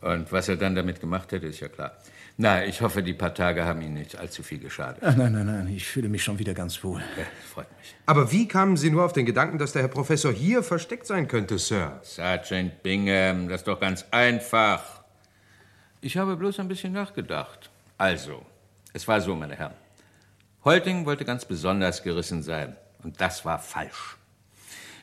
[0.01, 1.95] Und was er dann damit gemacht hätte, ist ja klar.
[2.37, 5.03] Na, ich hoffe, die paar Tage haben Ihnen nicht allzu viel geschadet.
[5.05, 6.99] Ach, nein, nein, nein, ich fühle mich schon wieder ganz wohl.
[7.17, 7.95] Ja, freut mich.
[8.07, 11.27] Aber wie kamen Sie nur auf den Gedanken, dass der Herr Professor hier versteckt sein
[11.27, 11.99] könnte, Sir?
[12.01, 15.03] Sergeant Bingham, das ist doch ganz einfach.
[16.01, 17.69] Ich habe bloß ein bisschen nachgedacht.
[17.97, 18.43] Also,
[18.93, 19.75] es war so, meine Herren.
[20.63, 22.75] Holting wollte ganz besonders gerissen sein.
[23.03, 24.17] Und das war falsch.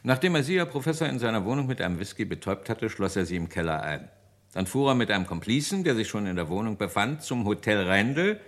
[0.02, 3.26] Nachdem er Sie, Herr Professor, in seiner Wohnung mit einem Whisky betäubt hatte, schloss er
[3.26, 4.08] Sie im Keller ein.
[4.52, 7.86] Dann fuhr er mit einem Komplizen, der sich schon in der Wohnung befand, zum Hotel
[7.86, 8.40] Rendel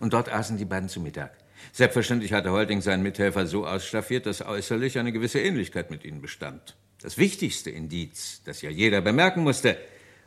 [0.00, 1.32] und dort aßen die beiden zu Mittag.
[1.72, 6.76] Selbstverständlich hatte Holting seinen Mithelfer so ausstaffiert, dass äußerlich eine gewisse Ähnlichkeit mit ihnen bestand.
[7.00, 9.76] Das wichtigste Indiz, das ja jeder bemerken musste,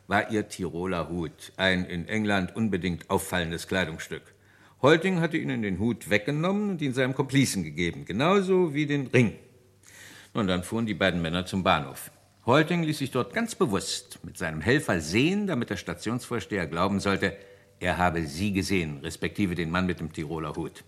[0.06, 4.22] war ihr Tiroler Hut, ein in England unbedingt auffallendes Kleidungsstück.
[4.82, 9.34] Holting hatte ihnen den Hut weggenommen und ihn seinem Komplizen gegeben, genauso wie den Ring.
[10.34, 12.10] Und dann fuhren die beiden Männer zum Bahnhof.
[12.44, 17.36] Holting ließ sich dort ganz bewusst mit seinem Helfer sehen, damit der Stationsvorsteher glauben sollte,
[17.78, 20.84] er habe sie gesehen, respektive den Mann mit dem Tiroler Hut.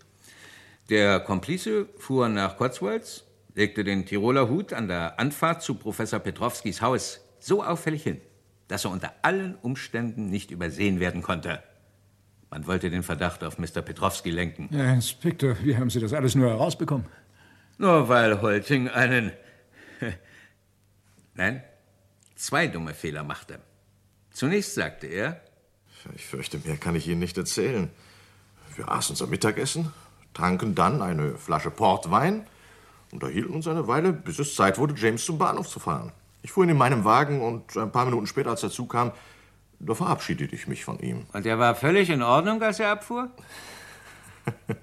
[0.89, 6.81] Der Komplize fuhr nach Cotswolds, legte den Tiroler Hut an der Anfahrt zu Professor Petrowskis
[6.81, 8.19] Haus so auffällig hin,
[8.67, 11.63] dass er unter allen Umständen nicht übersehen werden konnte.
[12.49, 13.81] Man wollte den Verdacht auf Mr.
[13.81, 14.69] Petrowski lenken.
[14.71, 17.05] Ja, Inspektor, wie haben Sie das alles nur herausbekommen?
[17.77, 19.31] Nur weil Holting einen
[21.35, 21.61] Nein,
[22.35, 23.59] zwei dumme Fehler machte.
[24.31, 25.41] Zunächst sagte er,
[26.15, 27.89] Ich fürchte, mehr kann ich Ihnen nicht erzählen.
[28.75, 29.93] Wir aßen unser Mittagessen,
[30.33, 32.45] tranken dann eine Flasche Portwein,
[33.11, 36.11] unterhielten uns eine Weile, bis es Zeit wurde, James zum Bahnhof zu fahren.
[36.41, 39.11] Ich fuhr ihn in meinem Wagen und ein paar Minuten später, als er zukam,
[39.79, 41.25] da verabschiedete ich mich von ihm.
[41.33, 43.29] Und er war völlig in Ordnung, als er abfuhr?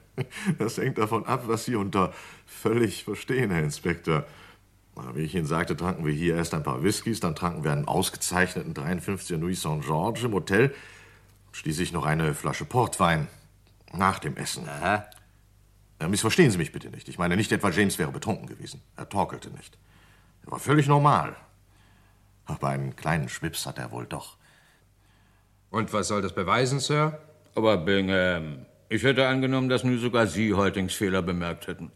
[0.58, 2.12] Das hängt davon ab, was Sie unter
[2.46, 4.26] völlig verstehen, Herr Inspektor.
[5.14, 7.86] Wie ich Ihnen sagte, tranken wir hier erst ein paar Whiskys, dann tranken wir einen
[7.86, 10.74] ausgezeichneten 53er Nuit Saint-Georges im Hotel
[11.46, 13.28] und schließlich noch eine Flasche Portwein
[13.92, 14.68] nach dem Essen.
[14.68, 15.06] Aha.
[16.00, 17.08] Ja, missverstehen Sie mich bitte nicht.
[17.08, 18.82] Ich meine nicht etwa, James wäre betrunken gewesen.
[18.96, 19.78] Er torkelte nicht.
[20.44, 21.36] Er war völlig normal.
[22.44, 24.36] Aber einen kleinen Schwips hat er wohl doch.
[25.70, 27.18] Und was soll das beweisen, Sir?
[27.54, 31.92] Aber Bingham, ich hätte angenommen, dass nun sogar Sie Holtings Fehler bemerkt hätten.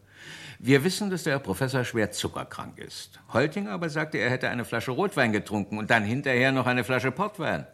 [0.59, 3.19] Wir wissen, dass der Professor schwer zuckerkrank ist.
[3.31, 7.11] Holting aber sagte, er hätte eine Flasche Rotwein getrunken und dann hinterher noch eine Flasche
[7.11, 7.67] Portwein.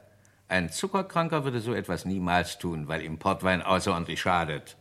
[0.50, 4.76] Ein Zuckerkranker würde so etwas niemals tun, weil ihm Portwein außerordentlich schadet.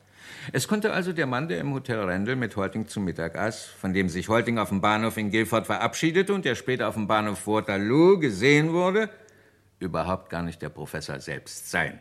[0.53, 3.95] Es konnte also der Mann, der im Hotel Rendel mit Holting zum Mittag aß, von
[3.95, 7.47] dem sich Holting auf dem Bahnhof in Guilford verabschiedete und der später auf dem Bahnhof
[7.47, 9.11] Waterloo gesehen wurde,
[9.79, 12.01] überhaupt gar nicht der Professor selbst sein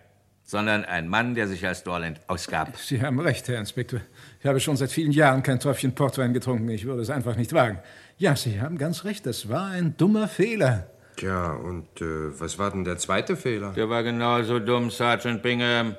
[0.52, 2.76] sondern ein Mann, der sich als Dorland ausgab.
[2.78, 4.02] Sie haben recht, Herr Inspektor.
[4.42, 6.68] Ich habe schon seit vielen Jahren kein Tröpfchen Portwein getrunken.
[6.70, 7.78] Ich würde es einfach nicht wagen.
[8.18, 9.28] Ja, Sie haben ganz recht.
[9.28, 10.90] Das war ein dummer Fehler.
[11.16, 13.74] Tja, und äh, was war denn der zweite Fehler?
[13.74, 15.96] Der war genauso dumm, Sergeant Bingham.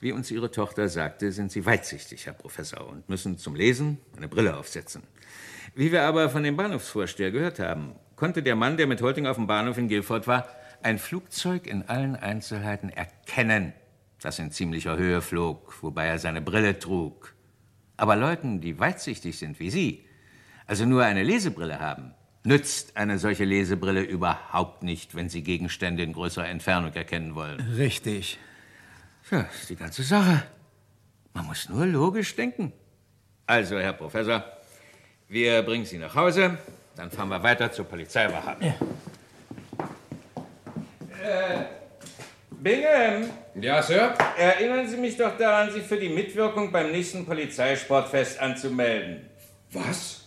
[0.00, 4.26] Wie uns Ihre Tochter sagte, sind Sie weitsichtig, Herr Professor, und müssen zum Lesen eine
[4.26, 5.04] Brille aufsetzen.
[5.76, 9.36] Wie wir aber von dem Bahnhofsvorsteher gehört haben, konnte der Mann, der mit Holting auf
[9.36, 10.48] dem Bahnhof in Guilford war,
[10.82, 13.74] ein Flugzeug in allen Einzelheiten erkennen,
[14.20, 17.34] das in ziemlicher Höhe flog, wobei er seine Brille trug.
[17.96, 20.04] Aber Leuten, die weitsichtig sind wie Sie,
[20.66, 26.12] also nur eine Lesebrille haben, nützt eine solche Lesebrille überhaupt nicht, wenn Sie Gegenstände in
[26.12, 27.60] größerer Entfernung erkennen wollen.
[27.76, 28.38] Richtig.
[29.30, 30.42] Ja, ist die ganze Sache.
[31.32, 32.72] Man muss nur logisch denken.
[33.46, 34.44] Also, Herr Professor,
[35.28, 36.58] wir bringen Sie nach Hause,
[36.96, 38.56] dann fahren wir weiter zur Polizeiwache.
[38.60, 38.74] Ja.
[41.22, 41.64] Äh,
[42.64, 43.28] Bingham.
[43.60, 44.14] Ja, Sir?
[44.38, 49.28] Erinnern Sie mich doch daran, sich für die Mitwirkung beim nächsten Polizeisportfest anzumelden.
[49.70, 50.26] Was?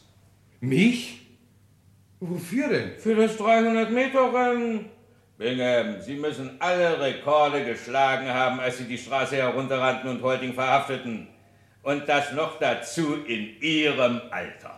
[0.60, 1.26] Mich?
[2.20, 2.92] Wofür denn?
[3.00, 4.86] Für das 300-Meter-Rennen.
[5.40, 11.28] Bingham, Sie müssen alle Rekorde geschlagen haben, als Sie die Straße herunterrannten und Holting verhafteten.
[11.82, 14.77] Und das noch dazu in Ihrem Alter.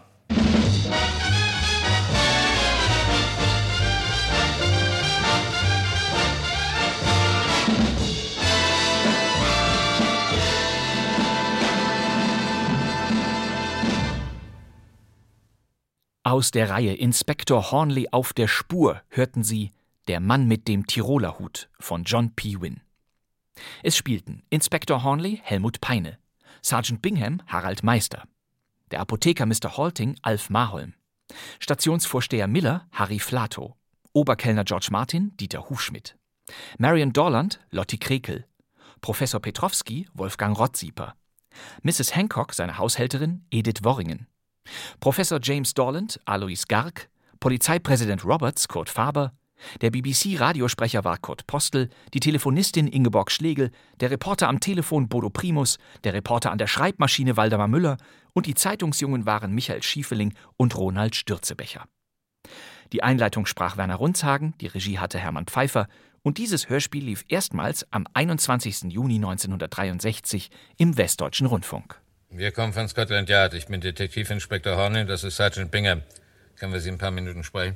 [16.24, 19.72] Aus der Reihe Inspektor Hornley auf der Spur hörten Sie
[20.10, 22.60] Der Mann mit dem Tiroler Hut von John P.
[22.60, 22.82] Wynne.
[23.84, 26.18] Es spielten Inspektor Hornley Helmut Peine,
[26.62, 28.28] Sergeant Bingham Harald Meister,
[28.92, 29.78] der Apotheker Mr.
[29.78, 30.94] Halting Alf Maholm,
[31.60, 33.78] Stationsvorsteher Miller Harry Flato,
[34.12, 36.18] Oberkellner George Martin Dieter Hufschmidt,
[36.78, 38.46] Marion Dorland Lotti Krekel,
[39.00, 41.16] Professor Petrowski Wolfgang Rottsieper,
[41.82, 42.14] Mrs.
[42.14, 44.28] Hancock seine Haushälterin Edith Worringen,
[45.00, 47.10] Professor James Dorland, Alois Garg,
[47.40, 49.34] Polizeipräsident Roberts, Kurt Faber,
[49.82, 55.78] der BBC-Radiosprecher war Kurt Postel, die Telefonistin Ingeborg Schlegel, der Reporter am Telefon Bodo Primus,
[56.04, 57.98] der Reporter an der Schreibmaschine Waldemar Müller
[58.34, 61.86] und die Zeitungsjungen waren Michael Schiefeling und Ronald Stürzebecher.
[62.94, 65.88] Die Einleitung sprach Werner Runzhagen, die Regie hatte Hermann Pfeiffer
[66.22, 68.92] und dieses Hörspiel lief erstmals am 21.
[68.92, 72.02] Juni 1963 im Westdeutschen Rundfunk.
[72.32, 73.56] Wir kommen von Scotland Yard.
[73.56, 76.04] Ich bin Detektivinspektor Horney, das ist Sergeant Bingham.
[76.60, 77.76] Können wir Sie ein paar Minuten sprechen?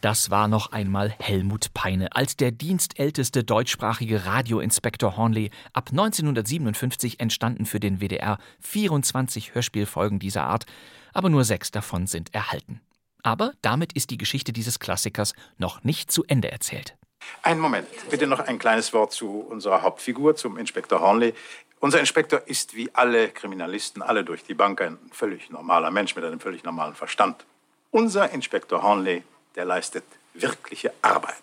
[0.00, 5.50] Das war noch einmal Helmut Peine, als der dienstälteste deutschsprachige Radioinspektor Hornley.
[5.72, 10.66] Ab 1957 entstanden für den WDR 24 Hörspielfolgen dieser Art,
[11.12, 12.80] aber nur sechs davon sind erhalten.
[13.24, 16.96] Aber damit ist die Geschichte dieses Klassikers noch nicht zu Ende erzählt.
[17.42, 21.34] Einen Moment, bitte noch ein kleines Wort zu unserer Hauptfigur, zum Inspektor Hornley.
[21.82, 26.22] Unser Inspektor ist wie alle Kriminalisten, alle durch die Bank, ein völlig normaler Mensch mit
[26.26, 27.46] einem völlig normalen Verstand.
[27.90, 29.22] Unser Inspektor Hornley,
[29.56, 30.04] der leistet
[30.34, 31.42] wirkliche Arbeit.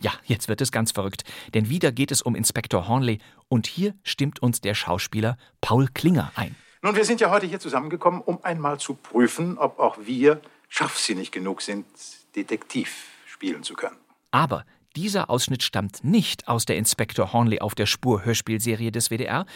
[0.00, 1.22] Ja, jetzt wird es ganz verrückt,
[1.54, 6.32] denn wieder geht es um Inspektor Hornley und hier stimmt uns der Schauspieler Paul Klinger
[6.34, 6.56] ein.
[6.82, 11.30] Nun, wir sind ja heute hier zusammengekommen, um einmal zu prüfen, ob auch wir scharfsinnig
[11.30, 11.86] genug sind,
[12.34, 13.96] Detektiv spielen zu können.
[14.32, 14.66] Aber
[14.96, 19.46] dieser Ausschnitt stammt nicht aus der Inspektor Hornley auf der Spur Hörspielserie des WDR,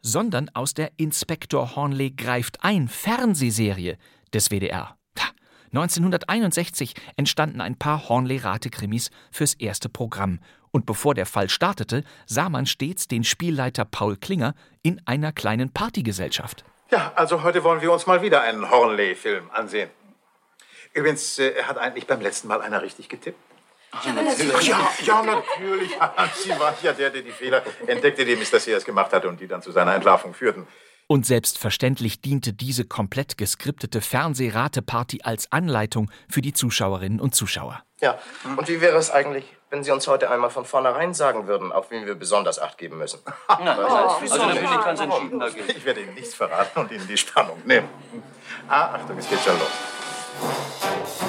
[0.00, 3.98] sondern aus der Inspektor Hornley greift ein Fernsehserie
[4.32, 4.96] des WDR.
[5.74, 10.38] 1961 entstanden ein paar Hornley-Rate-Krimis fürs erste Programm.
[10.70, 15.72] Und bevor der Fall startete, sah man stets den Spielleiter Paul Klinger in einer kleinen
[15.72, 16.64] Partygesellschaft.
[16.92, 19.90] Ja, also heute wollen wir uns mal wieder einen Hornley-Film ansehen.
[20.92, 23.53] Übrigens, äh, hat eigentlich beim letzten Mal einer richtig getippt?
[24.04, 24.68] Ja, natürlich.
[24.68, 25.90] Ja, ja, natürlich.
[26.34, 29.46] Sie war ja der, der die Fehler entdeckte, das er es gemacht hatte und die
[29.46, 30.66] dann zu seiner Entlarvung führten.
[31.06, 37.82] Und selbstverständlich diente diese komplett geskriptete Fernsehrateparty als Anleitung für die Zuschauerinnen und Zuschauer.
[38.00, 38.18] Ja,
[38.56, 41.90] und wie wäre es eigentlich, wenn Sie uns heute einmal von vornherein sagen würden, auf
[41.90, 43.20] wen wir besonders Acht geben müssen?
[43.48, 45.68] Na, also, also da bin ich ganz entschieden dagegen.
[45.68, 47.88] Ich werde Ihnen nichts verraten und Ihnen die Spannung nehmen.
[48.68, 51.23] Ah, Achtung, es geht schon los.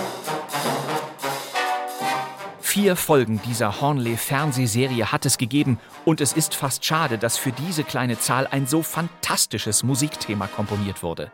[2.76, 7.86] Vier Folgen dieser Hornley-Fernsehserie hat es gegeben und es ist fast schade, dass für diese
[7.86, 11.32] kleine Zahl ein so fantastisches Musikthema komponiert wurde.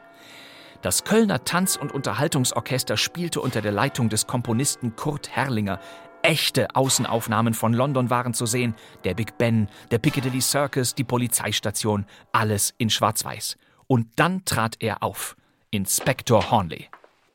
[0.83, 5.79] Das Kölner Tanz- und Unterhaltungsorchester spielte unter der Leitung des Komponisten Kurt Herrlinger.
[6.21, 8.75] Echte Außenaufnahmen von London waren zu sehen.
[9.03, 13.57] Der Big Ben, der Piccadilly Circus, die Polizeistation, alles in Schwarz-Weiß.
[13.87, 15.35] Und dann trat er auf.
[15.71, 16.87] Inspektor Hornley.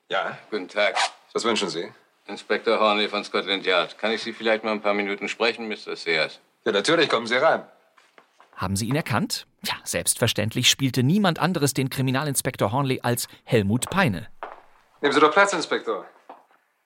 [0.08, 0.94] Ja, Guten Tag.
[1.32, 1.88] was wünschen Sie?
[2.26, 3.98] Inspektor Hornley von Scotland Yard.
[3.98, 5.96] Kann ich Sie vielleicht mal ein paar Minuten sprechen, Mr.
[5.96, 6.40] Sears?
[6.64, 7.64] Ja, natürlich, kommen Sie rein.
[8.56, 9.46] Haben Sie ihn erkannt?
[9.62, 14.28] Ja, selbstverständlich spielte niemand anderes den Kriminalinspektor Hornley als Helmut Peine.
[15.00, 16.06] Nehmen Sie doch Platz, Inspektor.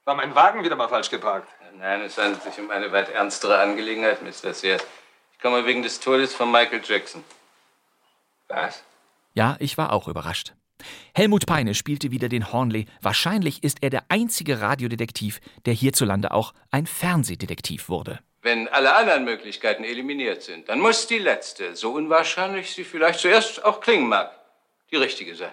[0.05, 1.49] War mein Wagen wieder mal falsch geparkt?
[1.79, 4.53] Nein, es handelt sich um eine weit ernstere Angelegenheit, Mr.
[4.53, 4.85] Sears.
[5.33, 7.25] Ich komme wegen des Todes von Michael Jackson.
[8.49, 8.83] Was?
[9.35, 10.53] Ja, ich war auch überrascht.
[11.15, 12.87] Helmut Peine spielte wieder den Hornley.
[13.01, 18.21] Wahrscheinlich ist er der einzige Radiodetektiv, der hierzulande auch ein Fernsehdetektiv wurde.
[18.43, 23.65] Wenn alle anderen Möglichkeiten eliminiert sind, dann muss die letzte, so unwahrscheinlich sie vielleicht zuerst
[23.65, 24.31] auch klingen mag,
[24.91, 25.53] die richtige sein.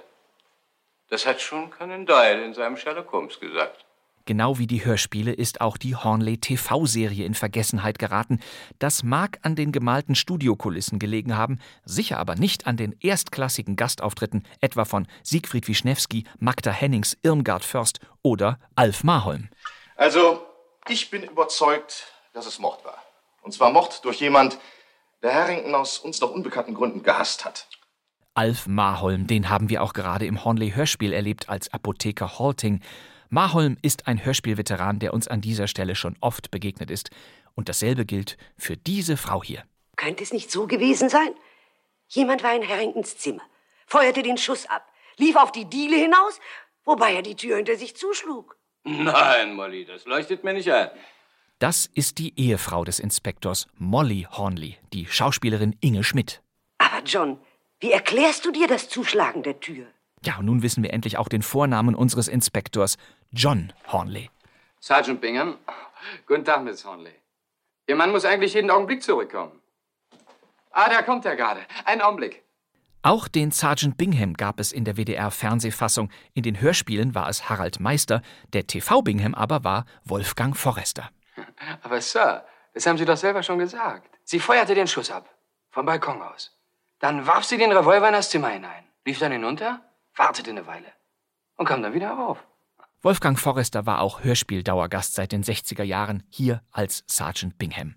[1.09, 3.86] Das hat schon Conan Doyle in seinem Sherlock Holmes gesagt.
[4.27, 8.41] Genau wie die Hörspiele ist auch die Hornley TV-Serie in Vergessenheit geraten.
[8.77, 14.43] Das mag an den gemalten Studiokulissen gelegen haben, sicher aber nicht an den erstklassigen Gastauftritten,
[14.59, 19.47] etwa von Siegfried Wischnewski, Magda Hennings, Irmgard Först oder Alf Marholm.
[19.95, 20.45] Also,
[20.89, 23.01] ich bin überzeugt, dass es Mord war.
[23.43, 24.59] Und zwar Mord durch jemand,
[25.23, 27.69] der Harrington aus uns noch unbekannten Gründen gehasst hat.
[28.33, 32.81] Alf Marholm, den haben wir auch gerade im Hornley-Hörspiel erlebt als Apotheker Halting.
[33.29, 37.09] Marholm ist ein Hörspielveteran, der uns an dieser Stelle schon oft begegnet ist.
[37.55, 39.63] Und dasselbe gilt für diese Frau hier.
[39.95, 41.29] Könnte es nicht so gewesen sein?
[42.07, 43.41] Jemand war in Harringtons Zimmer,
[43.85, 46.39] feuerte den Schuss ab, lief auf die Diele hinaus,
[46.85, 48.57] wobei er die Tür hinter sich zuschlug.
[48.83, 50.89] Nein, Molly, das leuchtet mir nicht ein.
[51.59, 56.41] Das ist die Ehefrau des Inspektors Molly Hornley, die Schauspielerin Inge Schmidt.
[56.77, 57.39] Aber John,
[57.79, 59.87] wie erklärst du dir das Zuschlagen der Tür?
[60.23, 62.97] Ja, und nun wissen wir endlich auch den Vornamen unseres Inspektors,
[63.31, 64.29] John Hornley.
[64.79, 65.57] Sergeant Bingham.
[66.25, 67.13] Guten Tag, Miss Hornley.
[67.87, 69.61] Ihr Mann muss eigentlich jeden Augenblick zurückkommen.
[70.71, 71.61] Ah, da kommt er gerade.
[71.85, 72.43] Einen Augenblick.
[73.01, 76.09] Auch den Sergeant Bingham gab es in der WDR-Fernsehfassung.
[76.33, 78.21] In den Hörspielen war es Harald Meister,
[78.53, 81.09] der TV-Bingham aber war Wolfgang Forrester.
[81.83, 84.09] Aber Sir, das haben Sie doch selber schon gesagt.
[84.23, 85.29] Sie feuerte den Schuss ab.
[85.69, 86.51] Vom Balkon aus.
[86.99, 88.83] Dann warf sie den Revolver in das Zimmer hinein.
[89.05, 89.81] Lief dann hinunter,
[90.17, 90.87] wartete eine Weile
[91.55, 92.43] und kam dann wieder rauf.
[93.01, 97.95] Wolfgang Forrester war auch Hörspieldauergast seit den 60er Jahren, hier als Sergeant Bingham.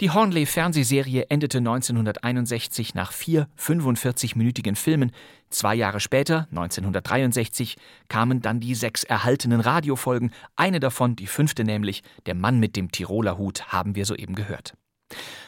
[0.00, 5.12] Die Hornley-Fernsehserie endete 1961 nach vier 45-minütigen Filmen.
[5.48, 7.76] Zwei Jahre später, 1963,
[8.08, 10.32] kamen dann die sechs erhaltenen Radiofolgen.
[10.56, 14.74] Eine davon, die fünfte nämlich, Der Mann mit dem Tiroler Hut, haben wir soeben gehört.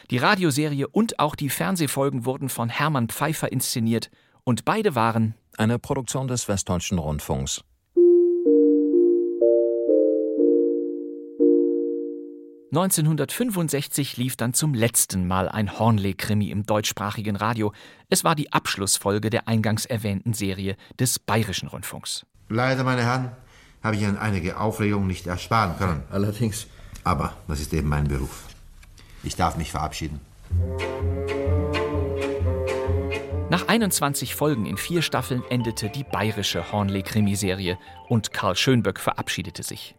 [0.09, 4.09] Die Radioserie und auch die Fernsehfolgen wurden von Hermann Pfeiffer inszeniert
[4.45, 7.63] und beide waren eine Produktion des Westdeutschen Rundfunks.
[12.71, 17.73] (1965) lief dann zum letzten Mal ein Hornley-Krimi im deutschsprachigen Radio.
[18.09, 22.25] Es war die Abschlussfolge der eingangs erwähnten Serie des Bayerischen Rundfunks.
[22.49, 23.31] Leider, meine Herren,
[23.81, 26.03] habe ich Ihnen einige Aufregung nicht ersparen können.
[26.09, 26.67] Allerdings.
[27.03, 28.43] Aber das ist eben mein Beruf.
[29.23, 30.19] Ich darf mich verabschieden.
[33.55, 37.77] Nach 21 Folgen in vier Staffeln endete die bayerische Hornley-Krimiserie
[38.09, 39.95] und Karl Schönböck verabschiedete sich.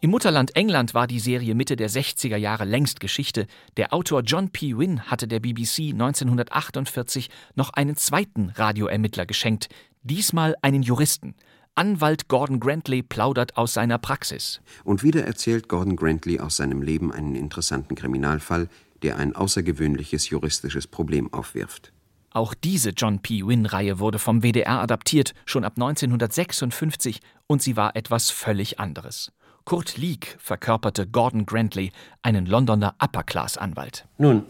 [0.00, 3.46] Im Mutterland England war die Serie Mitte der 60er Jahre längst Geschichte.
[3.76, 4.76] Der Autor John P.
[4.76, 9.68] Wynne hatte der BBC 1948 noch einen zweiten Radioermittler geschenkt,
[10.02, 11.36] diesmal einen Juristen.
[11.76, 14.60] Anwalt Gordon Grantley plaudert aus seiner Praxis.
[14.82, 18.68] Und wieder erzählt Gordon Grantley aus seinem Leben einen interessanten Kriminalfall,
[19.02, 21.91] der ein außergewöhnliches juristisches Problem aufwirft.
[22.32, 23.46] Auch diese John P.
[23.46, 29.32] Wynne-Reihe wurde vom WDR adaptiert, schon ab 1956, und sie war etwas völlig anderes.
[29.64, 34.06] Kurt Leek verkörperte Gordon Grantley, einen Londoner Upper-Class-Anwalt.
[34.18, 34.44] Nun,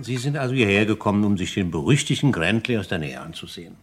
[0.00, 3.76] Sie sind also hierher gekommen, um sich den berüchtigten Grantley aus der Nähe anzusehen.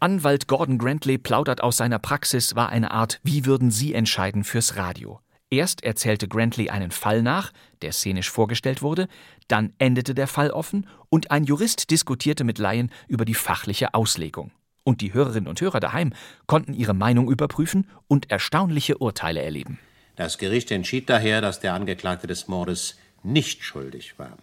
[0.00, 4.76] Anwalt Gordon Grantley plaudert aus seiner Praxis war eine Art Wie würden Sie entscheiden fürs
[4.76, 5.20] Radio.
[5.52, 9.06] Erst erzählte Grantley einen Fall nach, der szenisch vorgestellt wurde,
[9.48, 14.50] Dann endete der Fall offen und ein Jurist diskutierte mit Laien über die fachliche Auslegung.
[14.82, 16.14] Und die Hörerinnen und Hörer daheim
[16.46, 19.78] konnten ihre Meinung überprüfen und erstaunliche Urteile erleben.
[20.16, 24.38] Das Gericht entschied daher, dass der Angeklagte des Mordes nicht schuldig war.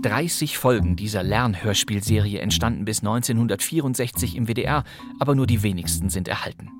[0.00, 4.84] 30 Folgen dieser Lernhörspielserie entstanden bis 1964 im WDR,
[5.18, 6.70] aber nur die wenigsten sind erhalten.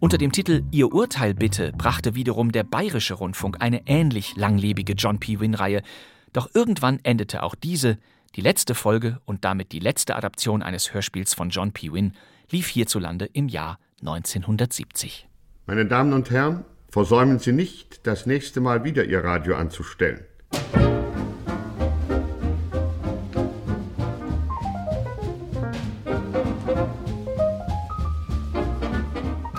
[0.00, 5.20] Unter dem Titel Ihr Urteil bitte brachte wiederum der Bayerische Rundfunk eine ähnlich langlebige John
[5.20, 5.40] P.
[5.40, 5.82] Wynne-Reihe.
[6.32, 7.98] Doch irgendwann endete auch diese,
[8.34, 11.92] die letzte Folge und damit die letzte Adaption eines Hörspiels von John P.
[11.92, 12.12] Wynne,
[12.50, 15.28] lief hierzulande im Jahr 1970.
[15.66, 20.24] Meine Damen und Herren, versäumen Sie nicht, das nächste Mal wieder Ihr Radio anzustellen.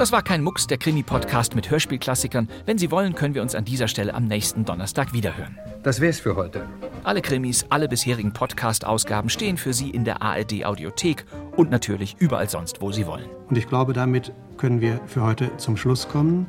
[0.02, 2.50] Das war kein Mucks, der Krimi-Podcast mit Hörspielklassikern.
[2.66, 5.60] Wenn Sie wollen, können wir uns an dieser Stelle am nächsten Donnerstag wiederhören.
[5.84, 6.66] Das wär's für heute.
[7.04, 11.26] Alle Krimis, alle bisherigen Podcast-Ausgaben stehen für Sie in der ARD-Audiothek
[11.56, 13.30] und natürlich überall sonst, wo Sie wollen.
[13.48, 16.48] Und ich glaube, damit können wir für heute zum Schluss kommen.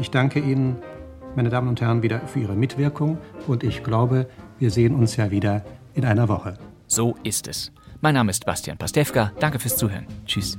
[0.00, 0.78] Ich danke Ihnen,
[1.36, 3.16] meine Damen und Herren, wieder für Ihre Mitwirkung
[3.46, 4.28] und ich glaube,
[4.58, 5.64] wir sehen uns ja wieder
[5.94, 6.58] in einer Woche.
[6.88, 7.70] So ist es.
[8.00, 9.30] Mein Name ist Bastian Pastewka.
[9.38, 10.08] Danke fürs Zuhören.
[10.26, 10.58] Tschüss.